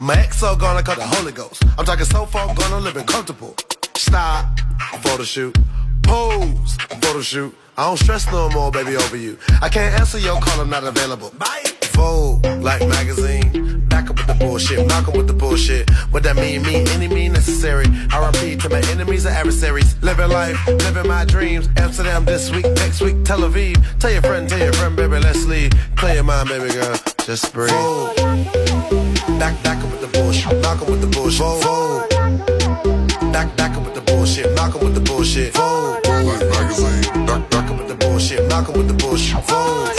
[0.00, 1.64] My ex so gonna cut the Holy Ghost.
[1.76, 3.56] I'm talking so far gonna living comfortable.
[3.96, 4.60] Stop.
[5.02, 5.58] Photo shoot.
[6.04, 6.76] Pose.
[7.00, 7.54] Photo shoot.
[7.76, 9.38] I don't stress no more, baby, over you.
[9.60, 11.32] I can't answer your call, I'm not available.
[11.36, 11.64] Bye.
[11.92, 13.86] Vogue, like magazine.
[13.88, 15.90] Back up with the bullshit, Malcolm with the bullshit.
[16.12, 16.62] What that mean?
[16.62, 17.86] Mean any mean necessary.
[17.86, 20.00] RIP to my enemies and adversaries.
[20.00, 21.68] Living life, living my dreams.
[21.76, 23.76] Amsterdam this week, next week, Tel Aviv.
[23.98, 25.72] Tell your friend, tell your friend, baby, let's leave.
[25.96, 26.96] Play your mind, baby girl.
[27.26, 27.70] Just breathe.
[27.70, 29.54] Back, back
[29.84, 31.38] up with the bullshit, Malcolm with the bullshit.
[31.38, 32.10] Vogue.
[33.32, 35.54] Back up with the bullshit, Malcolm with the bullshit.
[35.54, 36.06] Vogue.
[36.06, 37.26] Like magazine.
[37.26, 39.42] Back up with the bullshit, Malcolm with the bullshit.
[39.44, 39.97] Vogue.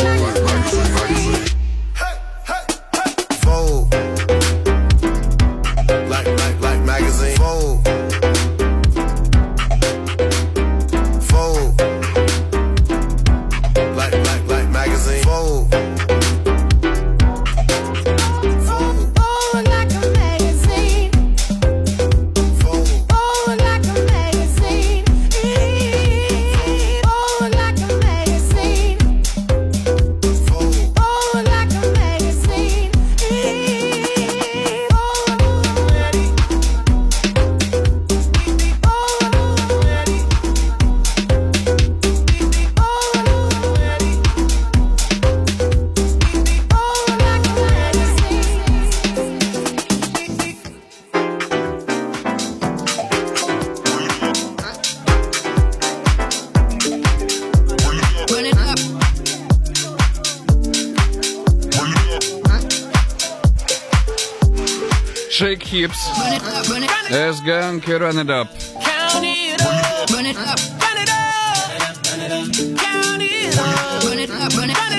[67.10, 67.16] Up.
[67.16, 67.30] Run it up.
[67.30, 68.48] S Gang, run it up.
[68.82, 70.10] Count it up.
[70.12, 70.60] Run it up.
[70.80, 72.48] Run it up.
[72.78, 74.04] Count it up.
[74.04, 74.54] Run it up.
[74.54, 74.94] Run it up.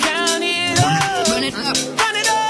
[0.00, 1.28] Count it up.
[1.28, 1.76] Run it up.
[1.98, 2.46] Run it up.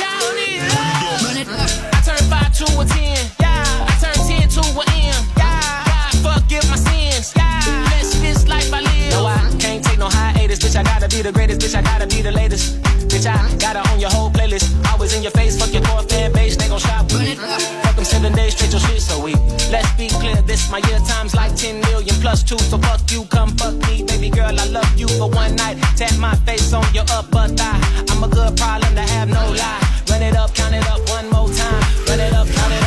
[0.00, 1.22] Count it up.
[1.22, 1.70] Run it up.
[1.92, 3.20] I turn five to a ten.
[3.40, 3.86] Yeah.
[3.86, 5.24] I turn ten to an M.
[5.36, 5.84] Yeah.
[5.92, 7.32] God forgive my sins.
[7.36, 7.60] Yeah.
[7.88, 9.10] Bless this life I live.
[9.10, 10.58] No, I can't take no hiatus.
[10.58, 11.60] Bitch, I gotta be the greatest.
[11.60, 12.89] Bitch, I gotta be the latest.
[13.10, 14.70] Bitch, I got it on your whole playlist.
[14.86, 15.58] Always in your face.
[15.58, 16.56] Fuck your core fan base.
[16.56, 17.34] They gon' shop with me.
[17.82, 18.70] Fuck them seven days straight.
[18.70, 19.36] Your shit so weak.
[19.70, 20.36] Let's be clear.
[20.42, 22.58] This my year times like 10 million plus two.
[22.70, 23.24] So fuck you.
[23.24, 24.04] Come fuck me.
[24.04, 25.76] Baby girl, I love you for one night.
[25.96, 27.80] Tap my face on your upper thigh.
[28.10, 29.82] I'm a good problem to have no lie.
[30.08, 31.82] Run it up, count it up one more time.
[32.06, 32.79] Run it up, count it up.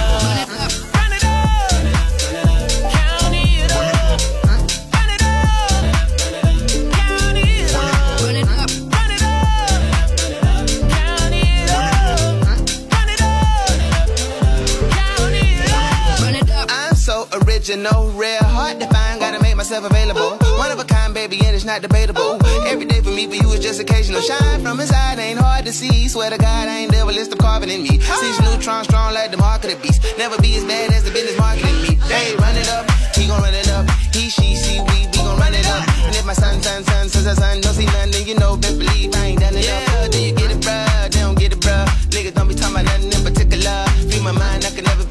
[17.73, 20.37] You know, real hard to find, gotta make myself available.
[20.61, 22.37] One of a kind, baby, and it's not debatable.
[22.67, 24.21] Every day for me, for you is just occasional.
[24.21, 26.07] Shine from inside, ain't hard to see.
[26.07, 27.97] Swear to God, I ain't never list of carving in me.
[27.99, 30.05] Six neutron strong like the market of beast.
[30.19, 31.95] Never be as bad as the business marketing me.
[32.07, 32.85] They run it up,
[33.15, 33.89] he gon' run it up.
[34.13, 35.81] He, she, she, we, we gon' run it up.
[36.05, 38.55] And if my son, son, son, son, son, son don't see nothing, then you know,
[38.55, 39.65] best believe I ain't done enough.
[39.65, 41.87] Yeah, then you get it, bruh, they don't get it, bruh.
[42.13, 43.85] Niggas don't be talking about nothing in particular.
[44.11, 45.05] Free my mind, I can never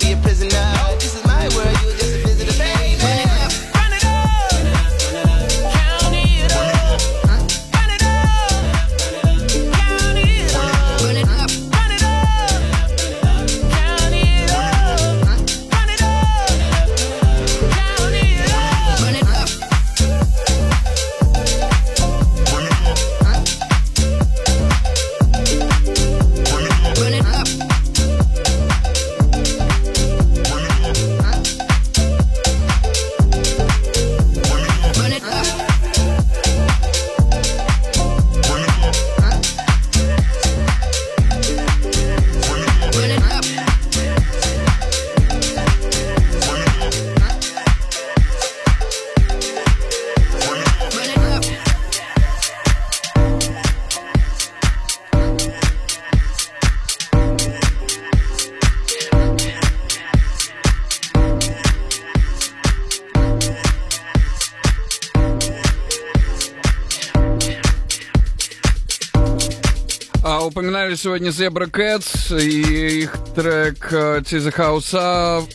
[70.92, 75.48] Упоминали сегодня Zebra Cats и их трек э, the House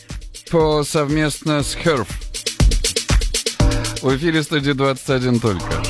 [0.50, 2.08] по совместно с Herf.
[4.02, 5.87] В эфире студии 21 только.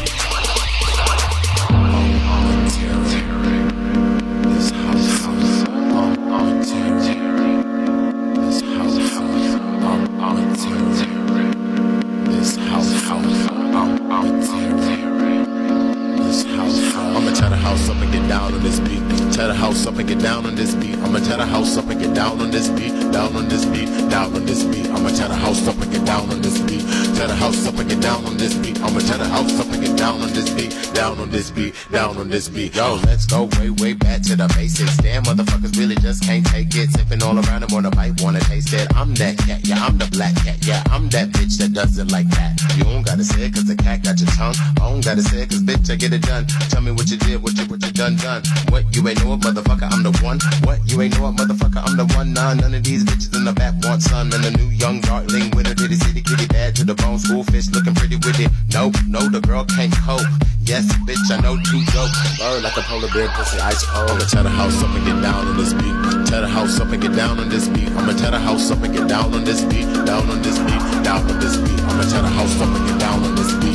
[20.18, 20.96] Get down on this beat.
[20.98, 22.92] I'ma tear the house up and get down on this beat.
[23.12, 23.88] Down on this beat.
[24.10, 24.86] Down on this beat.
[24.86, 26.87] I'ma tear the house up and get down on this beat.
[27.18, 28.78] Tear the house up and get down on this beat.
[28.80, 30.70] I'ma tear the house up and get down on this beat.
[30.94, 31.74] Down on this beat.
[31.90, 32.76] Down on this beat.
[32.76, 34.96] Yo, let's go way, way back to the basics.
[34.98, 36.92] Damn, motherfuckers really just can't take it.
[36.92, 38.86] Sipping all around them on a bite, wanna taste it.
[38.94, 42.12] I'm that cat, yeah, I'm the black cat, yeah, I'm that bitch that does it
[42.12, 42.54] like that.
[42.76, 44.54] You don't gotta say it cause the cat got your tongue.
[44.78, 46.46] I don't gotta say it cause bitch, I get it done.
[46.70, 48.42] Tell me what you did, what you, what you done, done.
[48.68, 50.38] What, you ain't know it, motherfucker, I'm the one.
[50.62, 52.32] What, you ain't know it, motherfucker, I'm the one.
[52.32, 54.30] Nah, none of these bitches in the back want some.
[54.30, 57.44] And the new young darling winner, did it city kitty bad to the bone, school
[57.44, 58.50] fish looking pretty with it.
[58.74, 60.26] Nope, no, the girl can't cope.
[60.60, 62.12] Yes, bitch, I know two dope.
[62.36, 64.10] Bird like a polar bear, pussy ice cold.
[64.10, 65.96] I'ma tear the house up and get down on this beat.
[66.28, 67.88] Tear the house up and get down on this beat.
[67.96, 69.86] I'ma tear the house up and get down on this beat.
[70.04, 71.80] Down on this beat, down on this beat.
[71.88, 73.67] I'ma tear the house up and get down on this beat.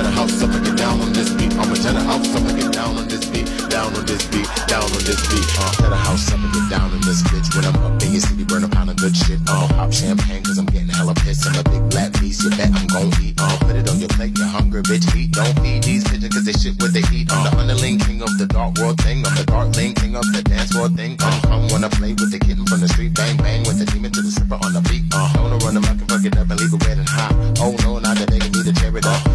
[0.00, 1.52] The house up and get down on this beat.
[1.60, 3.44] I'ma tear the house up and get down on this beat.
[3.68, 5.44] Down on this beat, down on this beat.
[5.60, 7.52] Uh, the house up and get down on this bitch.
[7.54, 9.38] When I'm up in your city, burn a pound of good shit.
[9.46, 11.44] Uh, pop champagne cause I'm getting hella pissed.
[11.44, 13.36] I'm a big black beast, you bet I'm gon' eat.
[13.36, 15.04] Uh, put it on your plate, you're hungry, bitch.
[15.14, 17.28] Eat, don't feed these bitches cause they shit what they eat.
[17.28, 19.20] I'm the underling king of the dark world thing.
[19.28, 21.20] I'm the dark lane king of the dance floor thing.
[21.20, 23.12] Uh, come wanna play with the kitten from the street.
[23.12, 25.04] Bang, bang with the demon to the stripper on the beat.
[25.12, 27.36] Uh, don't run them, I can fuck it up and leave it wet and hot.
[27.60, 29.29] Oh no, now they're begging me to tear it up.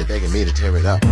[0.00, 0.84] Oh, tear it, tear it.
[0.84, 1.06] House,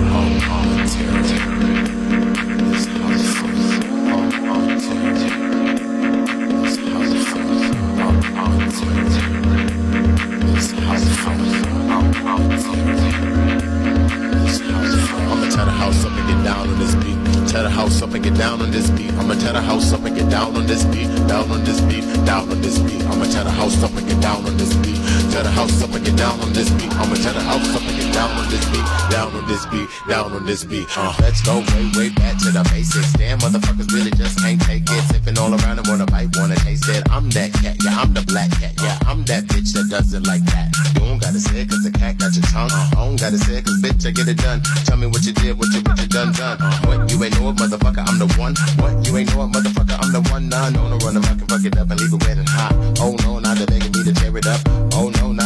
[15.30, 17.48] I'ma tear the house up and get down on this beat.
[17.48, 19.12] Tear the house up and get down on this beat.
[19.14, 21.08] I'ma tear the house up and get down on this beat.
[21.28, 23.02] Down on this beat, down on this beat.
[23.04, 25.01] I'ma tear the house up and get down on this beat.
[25.32, 26.92] Tear the house up and get down on this beat.
[26.92, 28.84] I'ma tear the house up and get down on this beat.
[29.08, 30.84] Down on this beat, down on this beat.
[30.92, 33.12] Uh, let's go way, way back to the basics.
[33.16, 35.02] Damn, motherfuckers really just can't take it.
[35.08, 37.08] Sipping all around and wanna bite, wanna taste it.
[37.08, 40.26] I'm that cat, yeah, I'm the black cat, yeah, I'm that bitch that does it
[40.28, 40.68] like that.
[41.00, 42.68] You don't gotta say it cause the cat got your tongue.
[42.68, 44.60] I don't gotta say it cause bitch, I get it done.
[44.84, 46.60] Tell me what you did, what you, what you done, done.
[46.84, 48.52] What, you ain't know it, motherfucker, I'm the one.
[48.84, 50.52] What, you ain't know it, motherfucker, I'm the one.
[50.52, 52.76] Nah, no, no, run can fuck it up and leave it wet and hot.
[53.00, 54.60] Oh no, now they're begging me to tear it up.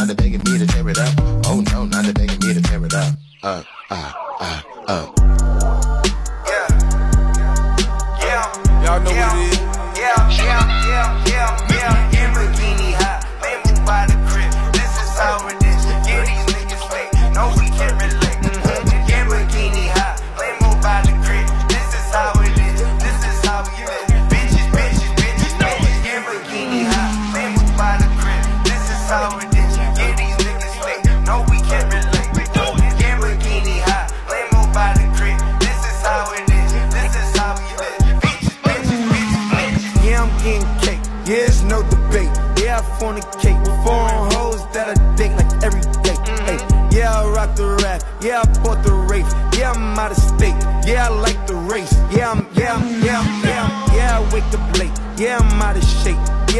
[0.07, 1.13] No, now they're begging me to tear it up.
[1.47, 3.13] Oh no, now they're begging me to tear it up.
[3.43, 5.16] Uh, uh, uh, uh.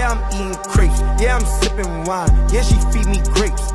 [0.07, 0.99] Yeah, I'm eating crepes.
[1.21, 2.31] Yeah, I'm sipping wine.
[2.49, 3.73] Yeah, she feed me grapes.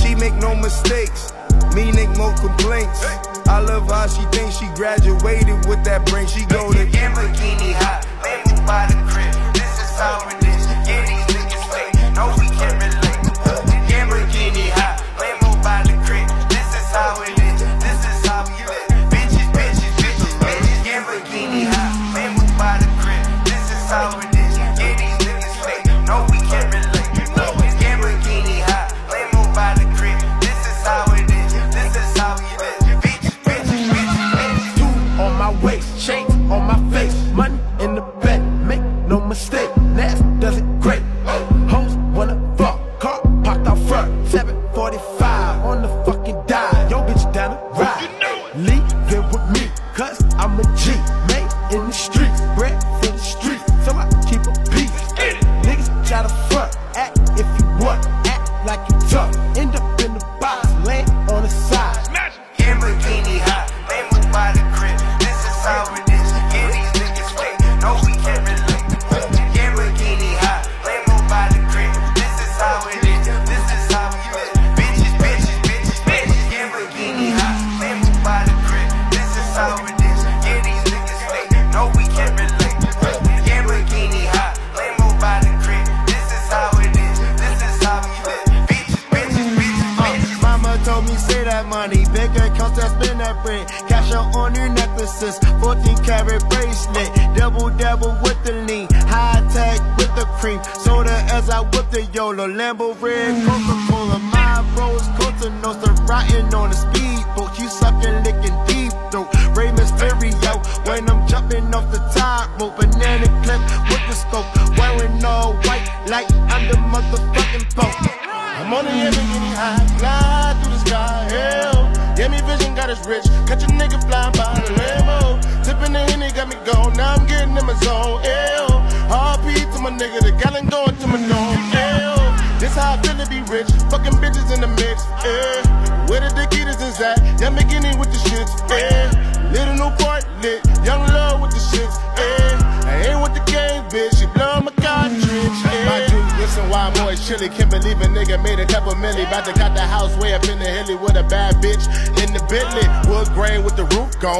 [0.00, 1.32] She make no mistakes.
[1.74, 3.04] Me make no complaints.
[3.48, 6.28] I love how she thinks she graduated with that brain.
[6.28, 9.54] She go to Lamborghini hot, made by the crib.
[9.54, 10.41] This is how we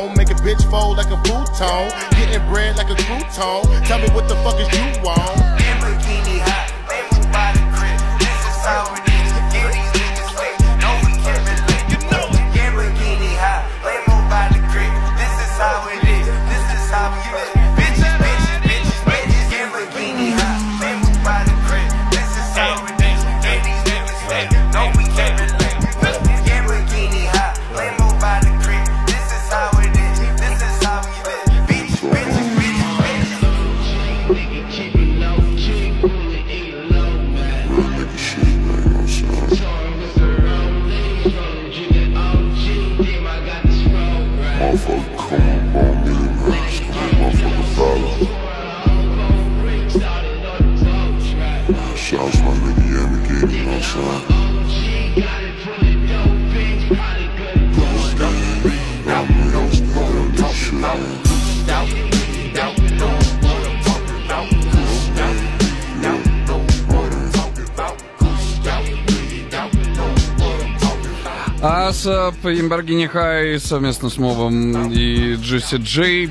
[0.02, 0.16] on.
[0.16, 1.90] Make a bitch fold like a futon.
[2.12, 3.86] Getting bread like a crouton.
[3.86, 5.61] Tell me what the fuck is you on?
[72.22, 76.30] Up, Embargini High совместно с Мовом и GCJ.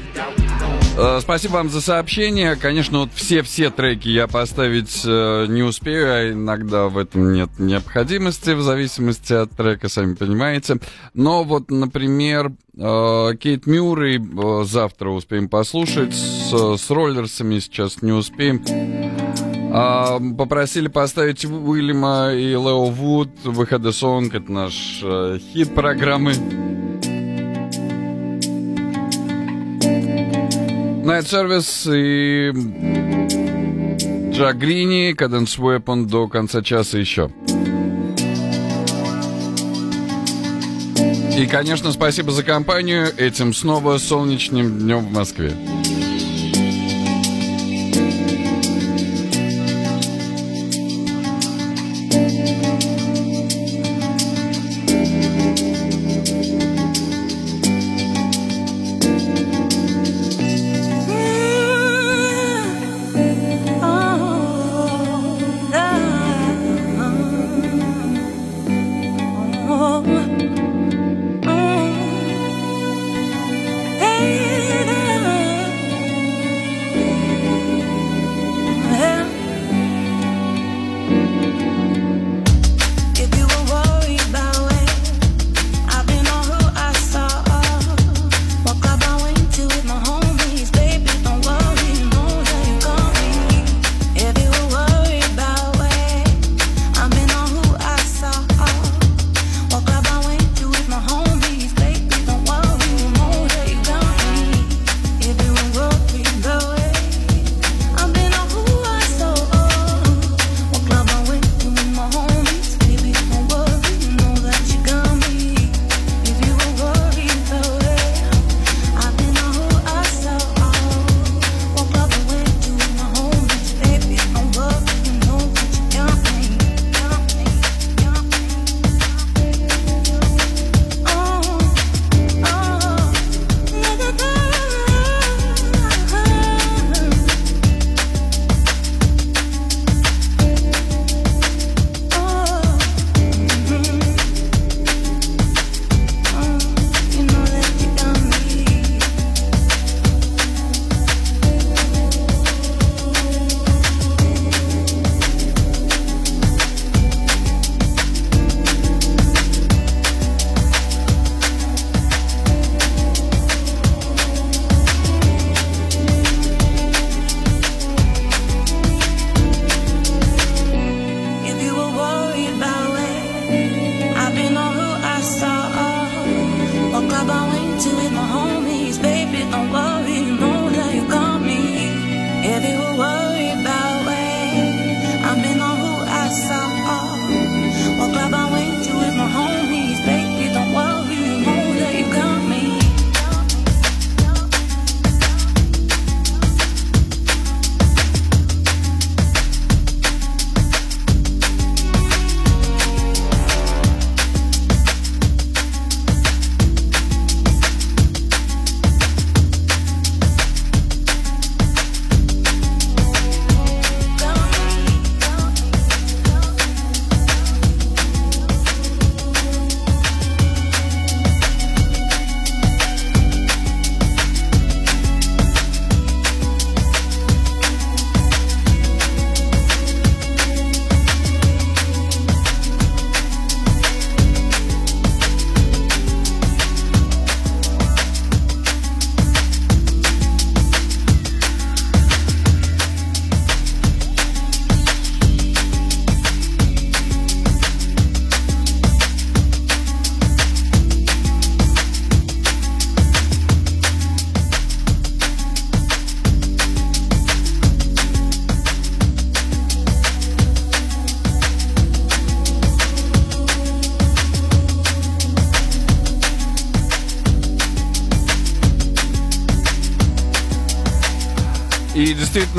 [0.98, 2.56] Э, спасибо вам за сообщение.
[2.56, 8.52] Конечно, вот все-все треки я поставить э, не успею, а иногда в этом нет необходимости,
[8.52, 10.78] в зависимости от трека, сами понимаете.
[11.14, 14.22] Но вот, например, э, Кейт Мюррей
[14.64, 16.14] завтра успеем послушать.
[16.14, 18.64] С, с роллерсами сейчас не успеем.
[19.74, 23.88] А, попросили поставить Уильяма и Лео Вуд «We had
[24.36, 26.34] это наш э, хит программы.
[31.04, 32.52] Night Service и
[34.34, 37.32] Джагрини, Каденс Weapon до конца часа еще.
[41.38, 43.08] И, конечно, спасибо за компанию.
[43.18, 45.54] Этим снова солнечным днем в Москве.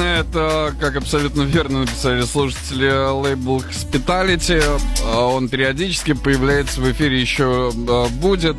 [0.03, 4.63] интересно, это, как абсолютно верно написали слушатели, лейбл Hospitality.
[5.05, 8.57] А он периодически появляется в эфире, еще а, будет.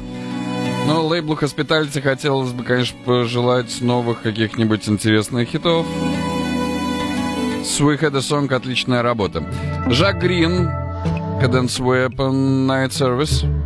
[0.88, 5.86] Но лейблу Hospitality хотелось бы, конечно, пожелать новых каких-нибудь интересных хитов.
[7.64, 9.44] с выхода Song— отличная работа.
[9.88, 10.68] Жак Грин,
[11.42, 13.46] Cadence Weapon, Night Service—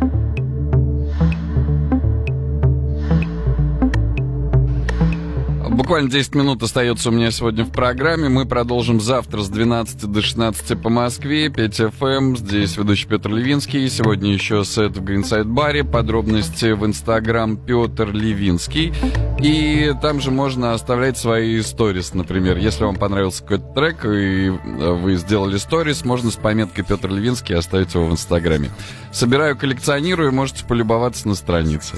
[5.88, 8.28] Буквально 10 минут остается у меня сегодня в программе.
[8.28, 11.48] Мы продолжим завтра с 12 до 16 по Москве.
[11.48, 12.18] 5 FM.
[12.18, 12.36] Эм.
[12.36, 13.88] Здесь ведущий Петр Левинский.
[13.88, 15.84] Сегодня еще сет в Гринсайд Баре.
[15.84, 18.92] Подробности в Инстаграм Петр Левинский.
[19.40, 22.58] И там же можно оставлять свои сторис, например.
[22.58, 27.56] Если вам понравился какой-то трек и э, вы сделали сторис, можно с пометкой Петр Левинский
[27.56, 28.68] оставить его в Инстаграме.
[29.10, 31.96] Собираю, коллекционирую, можете полюбоваться на странице.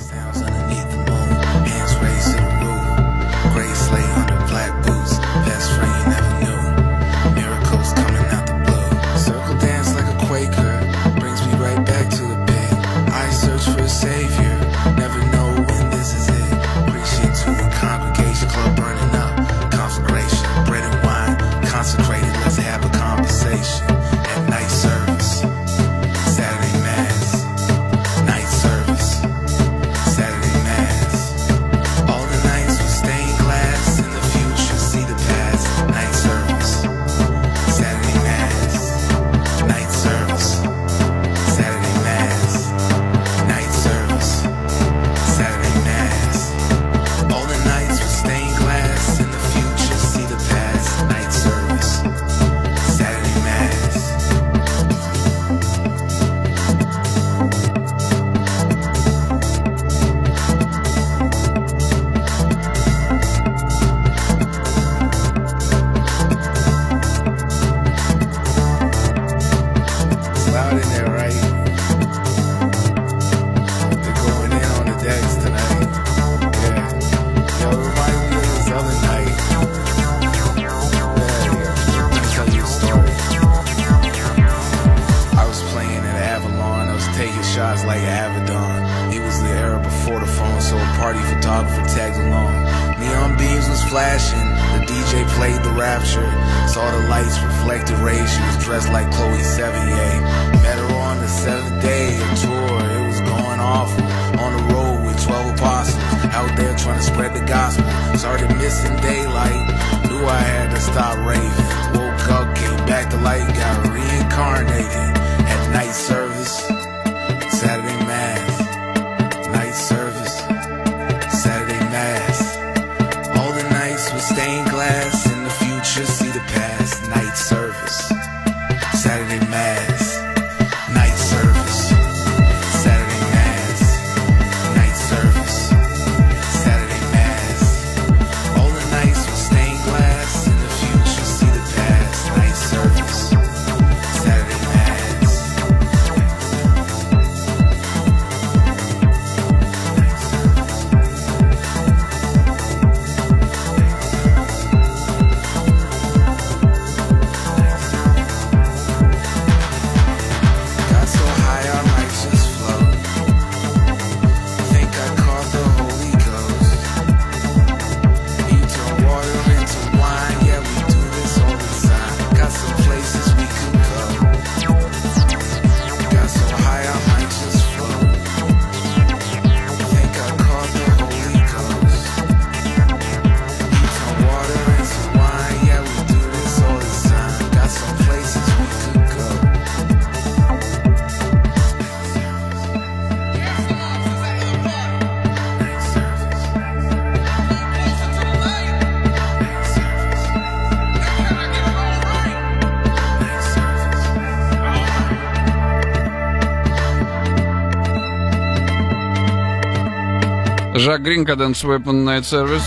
[210.80, 212.64] Жак Грин, Cadence Weapon Night Service.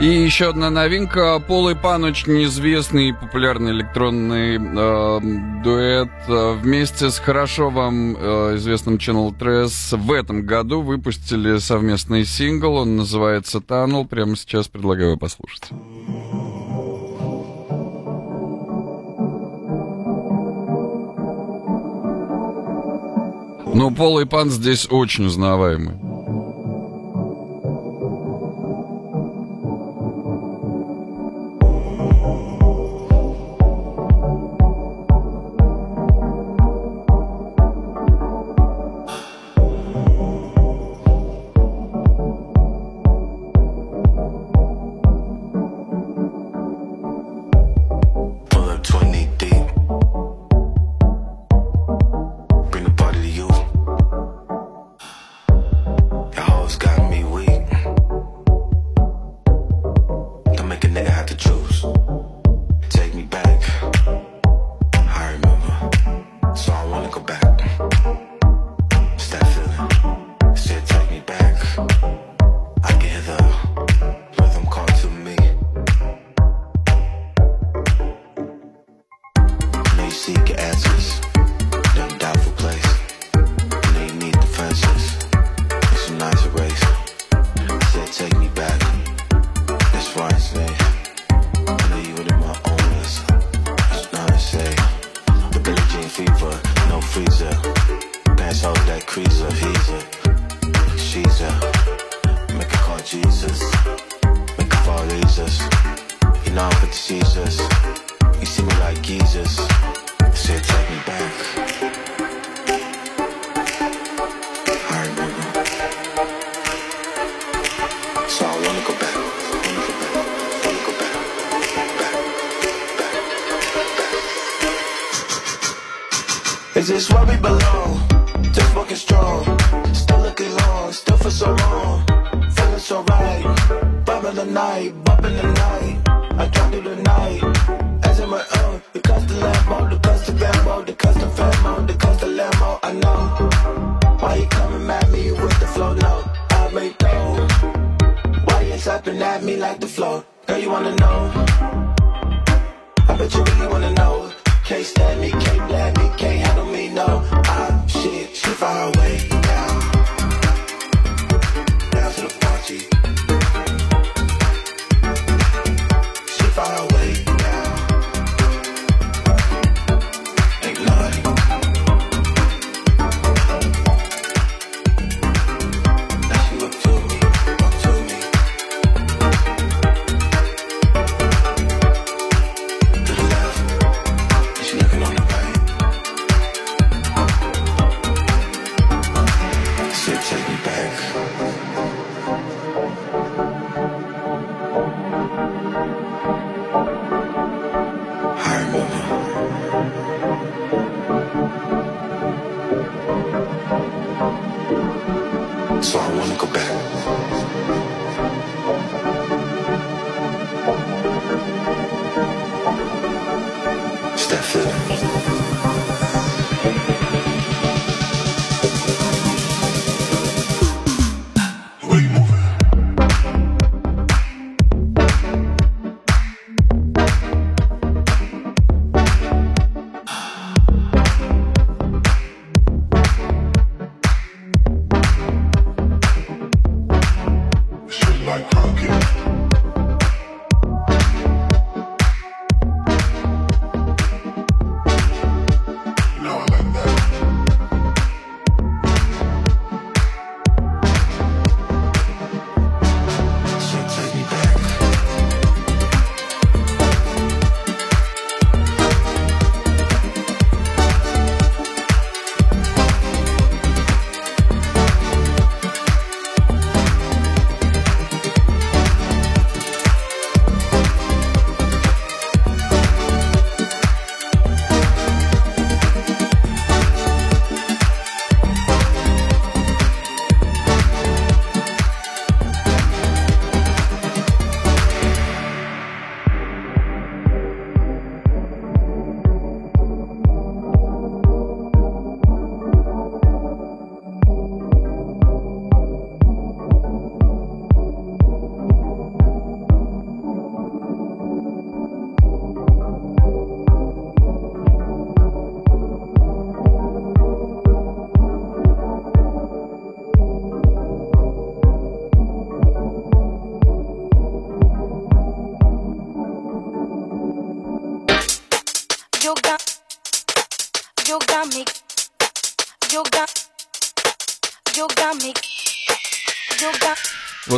[0.00, 1.40] И еще одна новинка.
[1.40, 5.20] Пол и Паноч, неизвестный и популярный электронный э,
[5.64, 12.24] дуэт, э, вместе с хорошо вам э, известным Channel Tress в этом году выпустили совместный
[12.24, 12.76] сингл.
[12.76, 14.06] Он называется «Tunnel».
[14.06, 15.70] Прямо сейчас предлагаю послушать.
[23.78, 26.07] Ну, Пол и Пан здесь очень узнаваемый.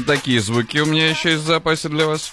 [0.00, 2.32] Вот такие звуки у меня еще есть в запасе для вас.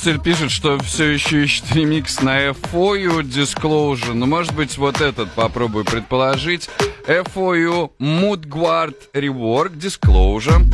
[0.00, 4.14] Слушатель пишет, что все еще ищет ремикс на FOU Disclosure.
[4.14, 6.70] Ну, может быть, вот этот попробую предположить.
[7.06, 8.46] FOU Mood
[9.12, 10.64] Rework Disclosure.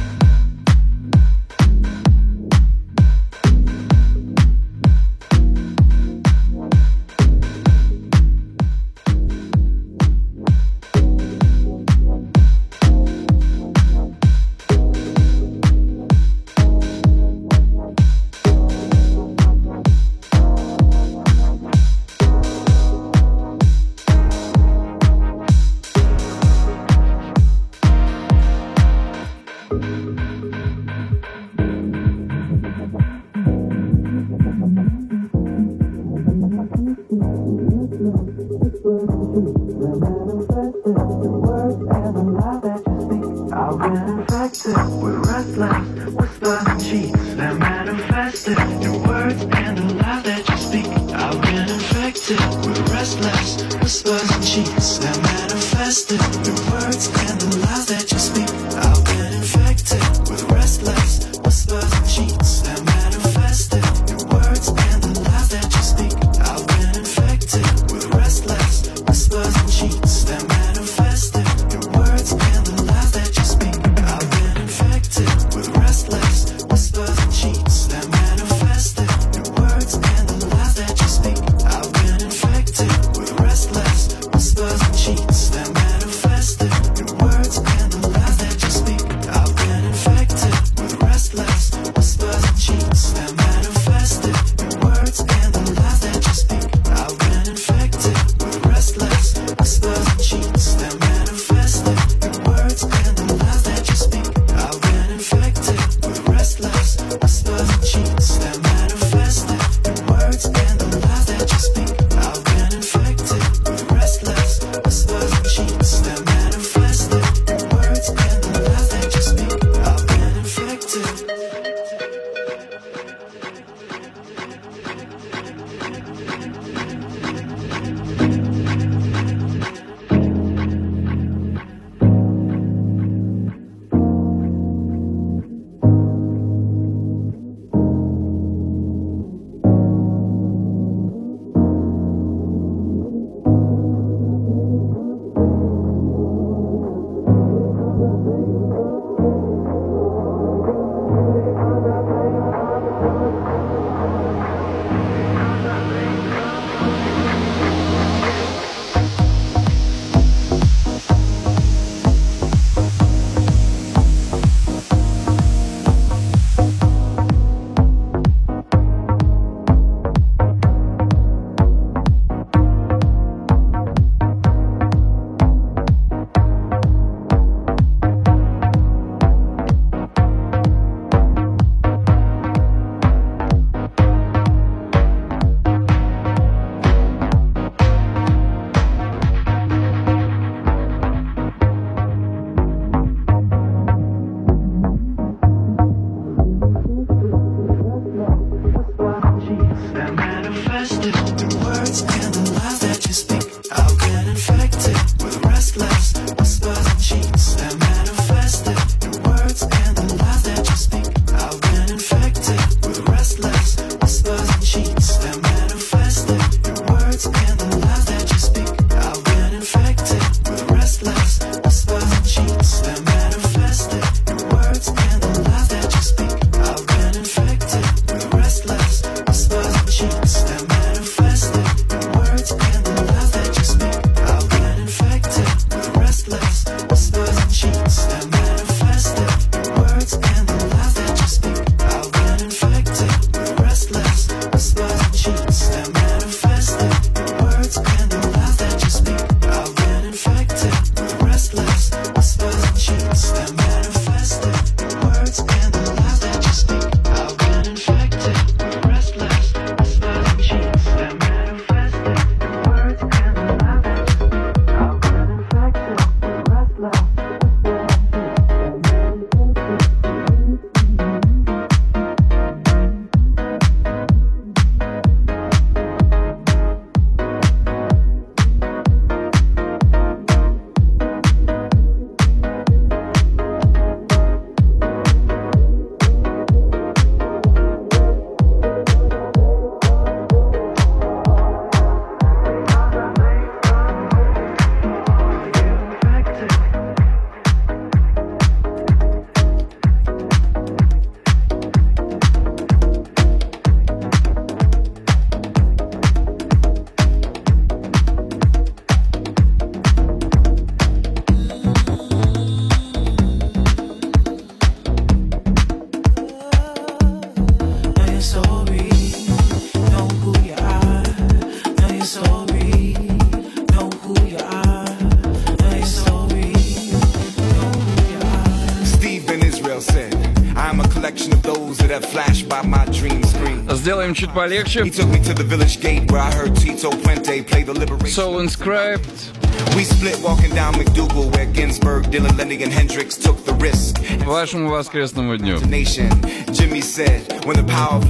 [337.42, 338.08] Play the liberation.
[338.08, 339.36] Soul Inscribed.
[339.74, 343.96] We split walking down McDougal where Ginsberg, Dylan, Lenny, and Hendrix took the risk.
[344.24, 345.58] Вашему воскресному дню.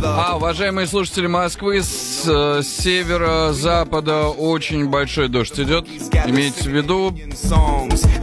[0.05, 5.87] А, уважаемые слушатели Москвы, с, э, севера-запада очень большой дождь идет.
[6.27, 7.17] Имейте в виду,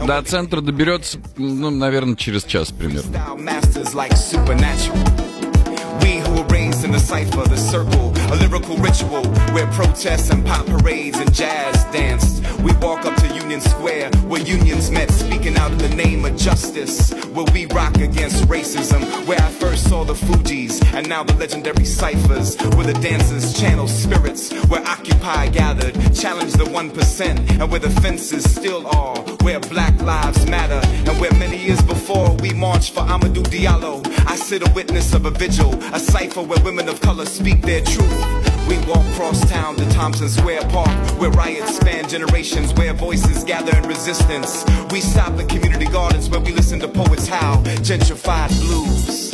[0.06, 3.36] до центра доберется, ну, наверное, через час примерно.
[6.84, 11.84] In the cipher, the circle, a lyrical ritual where protests and pop parades and jazz
[11.92, 12.42] danced.
[12.60, 16.36] We walk up to Union Square where unions met, speaking out in the name of
[16.36, 17.12] justice.
[17.34, 21.84] Where we rock against racism, where I first saw the Fugees and now the legendary
[21.84, 22.56] ciphers.
[22.74, 28.44] Where the dancers channel spirits, where Occupy gathered, challenged the 1%, and where the fences
[28.50, 29.18] still are.
[29.42, 34.04] Where black lives matter, and where many years before we marched for Amadou Diallo.
[34.26, 37.82] I sit a witness of a vigil, a cipher where women of color speak their
[37.82, 38.23] truth.
[38.68, 40.88] We walk cross town to Tompkins Square Park,
[41.18, 44.64] where riots span generations, where voices gather in resistance.
[44.90, 49.32] We stop at community gardens where we listen to poets howl, gentrified blues.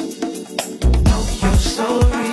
[1.05, 2.30] Know your story,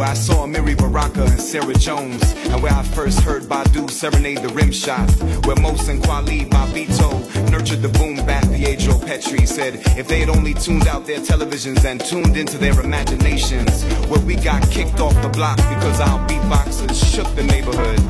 [0.00, 4.38] where I saw Amiri Baraka and Sarah Jones, and where I first heard Badu serenade
[4.38, 5.10] the rim shot,
[5.44, 8.44] where and Kwali Babito nurtured the boom bap.
[8.44, 12.80] Pedro Pietri said if they had only tuned out their televisions and tuned into their
[12.80, 18.00] imaginations, where we got kicked off the block because our beatboxers shook the neighborhood.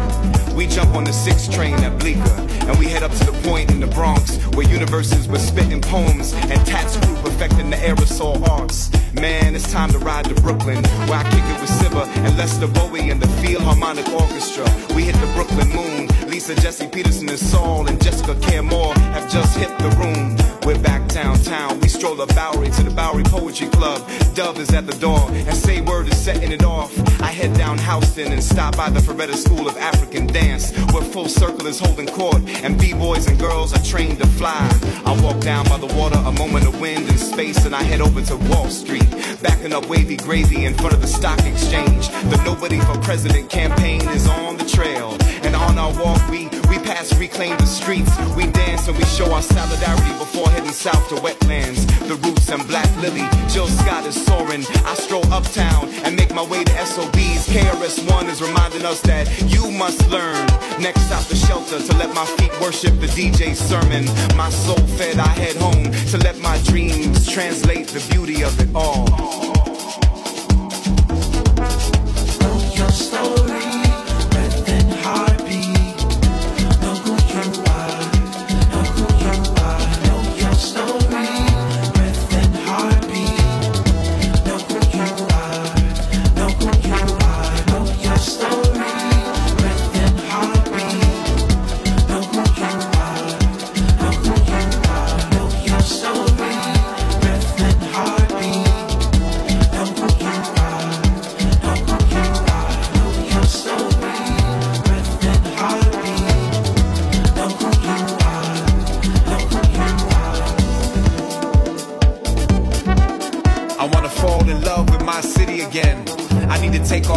[0.54, 2.40] We jump on the six train at Bleecker,
[2.70, 6.34] and we head up to the point in the Bronx where universes were spitting poems
[6.34, 8.90] and TATS CRU perfecting the aerosol arts.
[9.14, 12.66] Man, it's time to ride to Brooklyn, where I kick it with Sibba and Lester
[12.66, 14.64] Bowie and the Philharmonic Orchestra.
[14.94, 16.08] We hit the Brooklyn Moon.
[16.28, 20.36] Lisa, Jesse Peterson, and Saul and Jessica Care Moore have just hit the room.
[20.64, 21.80] We're back downtown.
[21.80, 24.06] We stroll up Bowery to the Bowery Poetry Club.
[24.34, 26.92] Dove is at the door, and Say Word is setting it off.
[27.20, 31.28] I head down Houston and stop by the Ferretta School of African Dance, where Full
[31.28, 34.68] Circle is holding court, and B-boys and girls are trained to fly.
[35.04, 38.00] I walk down by the water, a moment of wind and space, and I head
[38.00, 39.10] over to Wall Street,
[39.42, 41.69] backing up wavy gravy in front of the stock exchange.
[41.70, 46.80] The Nobody for President campaign is on the trail, and on our walk we we
[46.80, 48.10] pass reclaim the streets.
[48.34, 51.86] We dance and we show our solidarity before heading south to wetlands.
[52.08, 54.64] The roots and Black Lily, Jill Scott is soaring.
[54.84, 57.46] I stroll uptown and make my way to SOBs.
[57.46, 60.44] KRS-One is reminding us that you must learn.
[60.82, 64.06] Next stop the shelter to let my feet worship the DJ's sermon.
[64.36, 68.74] My soul fed, I head home to let my dreams translate the beauty of it
[68.74, 69.69] all.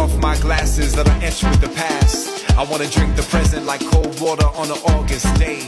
[0.04, 2.50] Off my glasses that are etched with the past.
[2.58, 5.66] I wanna drink the present like cold water on an August day.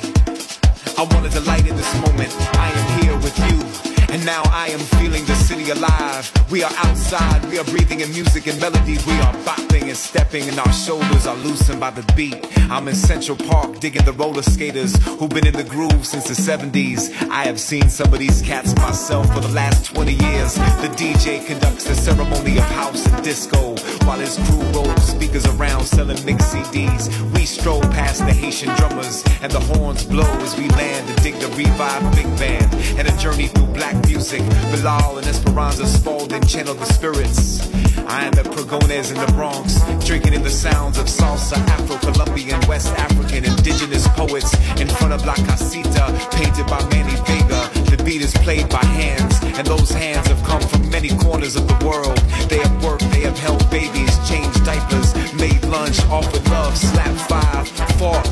[0.99, 2.33] I wanna delight in this moment.
[2.59, 3.86] I am here with you.
[4.17, 6.33] And now I am feeling the city alive.
[6.51, 8.97] We are outside, we are breathing in music and melody.
[9.07, 12.39] We are bopping and stepping, and our shoulders are loosened by the beat.
[12.71, 16.33] I'm in Central Park digging the roller skaters who've been in the groove since the
[16.33, 17.13] 70s.
[17.29, 20.55] I have seen some of these cats myself for the last 20 years.
[20.55, 23.77] The DJ conducts the ceremony of house and disco
[24.07, 27.13] while his crew rolls speakers around selling mixed CDs.
[27.35, 31.35] We stroll past the Haitian drummers and the horns blow as we land to dig
[31.35, 34.41] the revived big band and a journey through black music.
[34.71, 37.61] Bilal and Esperanza Spalding channel the spirits.
[38.07, 42.61] I am at Pregones in the Bronx, drinking in the sounds of salsa, Afro Colombian,
[42.69, 47.63] West African, indigenous poets in front of La Casita, painted by Manny Vega.
[47.91, 51.67] The beat is played by hands, and those hands have come from many corners of
[51.67, 52.17] the world.
[52.49, 57.69] They have worked, they have held babies, changed diapers, made lunch, offered love, slapped five,
[57.99, 58.27] fought,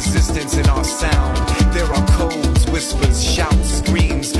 [0.00, 1.36] Resistance in our sound.
[1.74, 4.32] There are codes, whispers, shouts, screams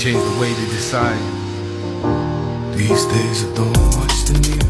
[0.00, 1.20] change the way they decide.
[2.74, 4.69] These days I don't watch the news.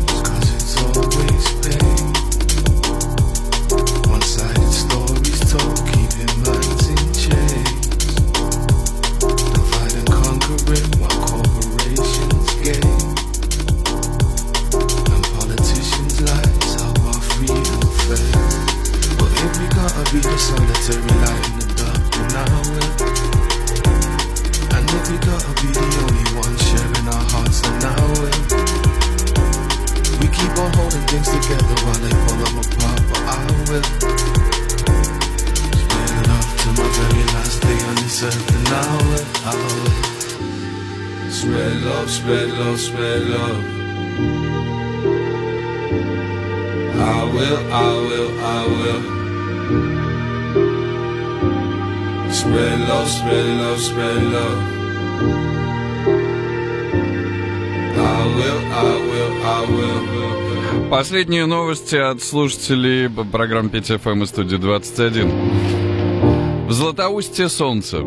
[61.11, 66.69] последние новости от слушателей программ 5FM эм и студии 21.
[66.69, 68.05] В Златоусте солнце.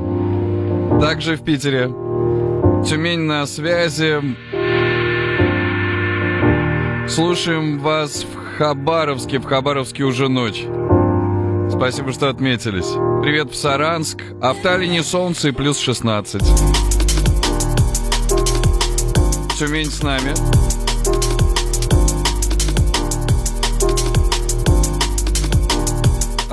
[1.01, 1.89] Также в Питере.
[2.87, 4.21] Тюмень на связи.
[7.09, 9.39] Слушаем вас в Хабаровске.
[9.39, 10.63] В Хабаровске уже ночь.
[11.69, 12.89] Спасибо, что отметились.
[13.21, 14.21] Привет в Саранск.
[14.41, 16.41] А в Таллине солнце и плюс 16.
[19.59, 20.82] Тюмень с нами.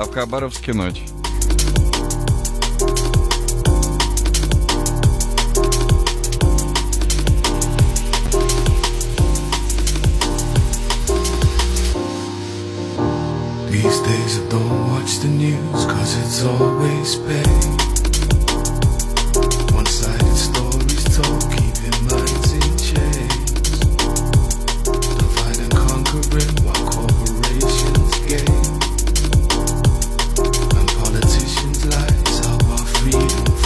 [0.01, 1.10] а в Хабаровске ночь.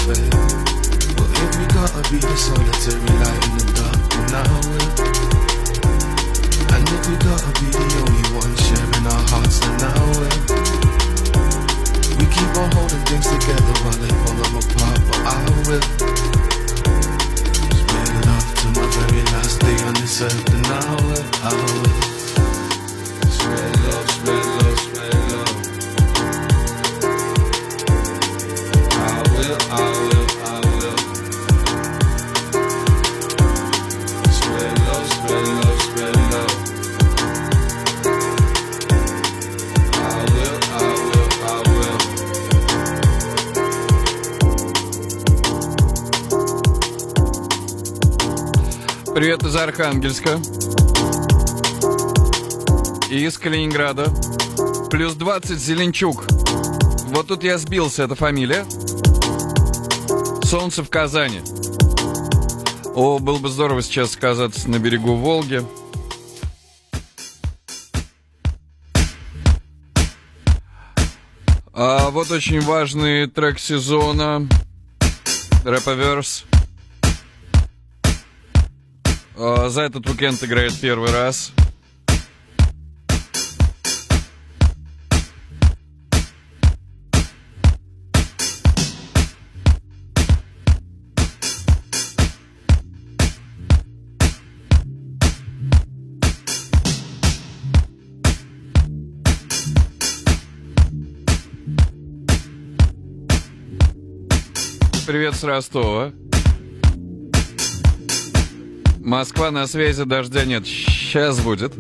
[0.06, 0.30] away.
[1.18, 4.90] But if we gotta be the solitary light in the dark, then I will.
[6.74, 10.38] And if we gotta be the only one sharing our hearts, then I will.
[12.18, 15.86] We keep on holding things together while they fall them apart, but I will.
[17.82, 21.94] Spread love to my very last day on this earth, then I will, I will.
[23.32, 23.85] Spread
[49.16, 50.42] Привет из Архангельска.
[53.10, 54.14] И из Калининграда.
[54.92, 56.26] Плюс 20 Зеленчук.
[57.14, 58.66] Вот тут я сбился, это фамилия.
[60.44, 61.40] Солнце в Казани.
[62.94, 65.64] О, было бы здорово сейчас оказаться на берегу Волги.
[71.72, 74.46] А вот очень важный трек сезона.
[75.64, 76.44] Рэповерс.
[79.38, 81.52] Э, за этот уикенд играет первый раз.
[105.06, 106.12] Привет с Ростова.
[109.06, 110.66] Москва на связи, дождя нет.
[110.66, 111.74] Сейчас будет.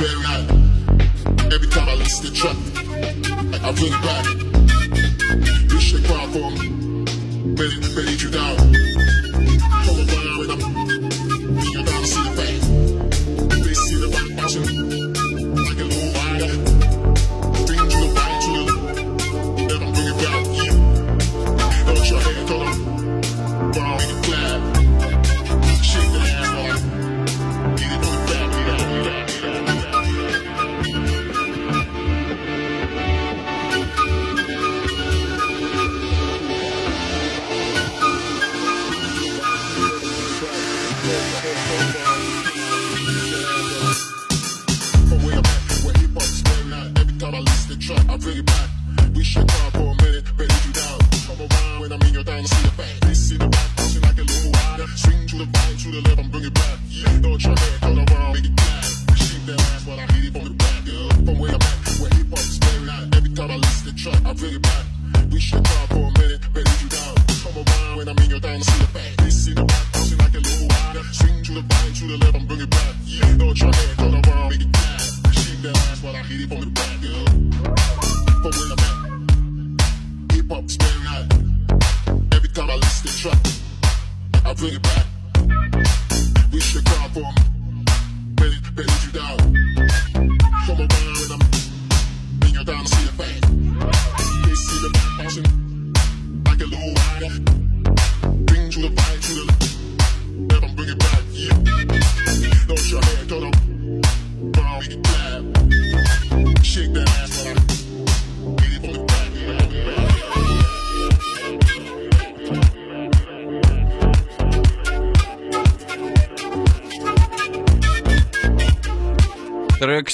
[0.00, 0.59] experimento.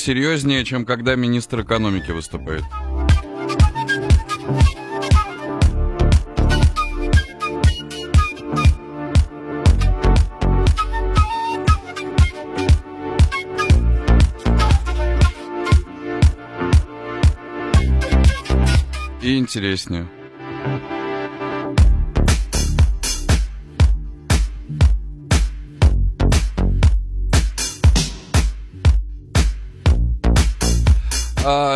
[0.07, 2.63] Серьезнее, чем когда министр экономики выступает.
[19.21, 20.09] И интереснее.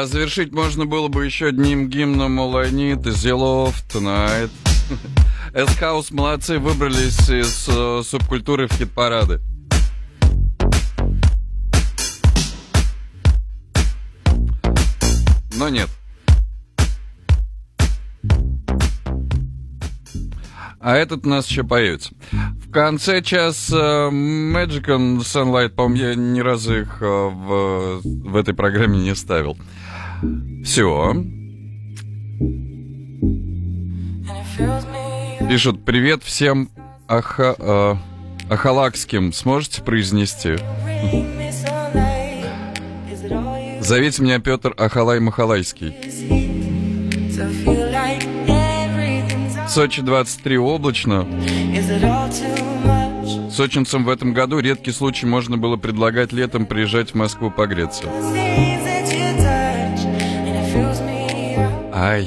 [0.01, 4.51] А завершить можно было бы еще одним гимном is Your Love Tonight.
[5.53, 9.43] S-House молодцы, выбрались из э, субкультуры в хит-парады.
[15.59, 15.91] Но нет.
[20.81, 22.15] А этот у нас еще поется.
[22.33, 28.37] В конце час э, Magic and Sunlight, по-моему, я ни разу их э, в, в
[28.37, 29.59] этой программе не ставил.
[30.71, 31.17] Все.
[35.49, 36.71] Пишут, привет всем
[37.09, 37.95] аха, э,
[38.49, 39.33] ахалакским.
[39.33, 40.59] Сможете произнести?
[43.81, 45.93] Зовите меня Петр Ахалай Махалайский.
[49.69, 51.27] Сочи 23 облачно.
[53.51, 58.05] Сочинцам в этом году редкий случай можно было предлагать летом приезжать в Москву погреться.
[62.03, 62.27] Ай.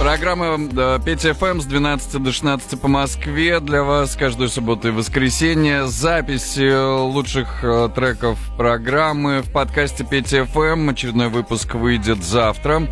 [0.00, 5.86] Программа Петя ФМ с 12 до 16 по Москве для вас каждую субботу и воскресенье.
[5.86, 10.88] Записи лучших э, треков программы в подкасте Петя ФМ.
[10.88, 12.82] Очередной выпуск выйдет завтра.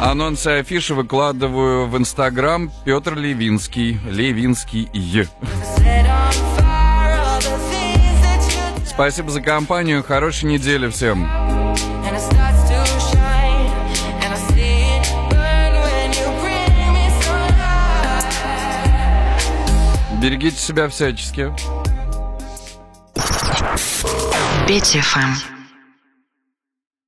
[0.00, 4.00] Анонсы и афиши выкладываю в Инстаграм Петр Левинский.
[4.08, 5.28] Левинский Е.
[9.00, 10.04] Спасибо за компанию.
[10.04, 11.26] Хорошей недели всем.
[20.20, 21.50] Берегите себя всячески.
[24.68, 25.59] Петя ФМ.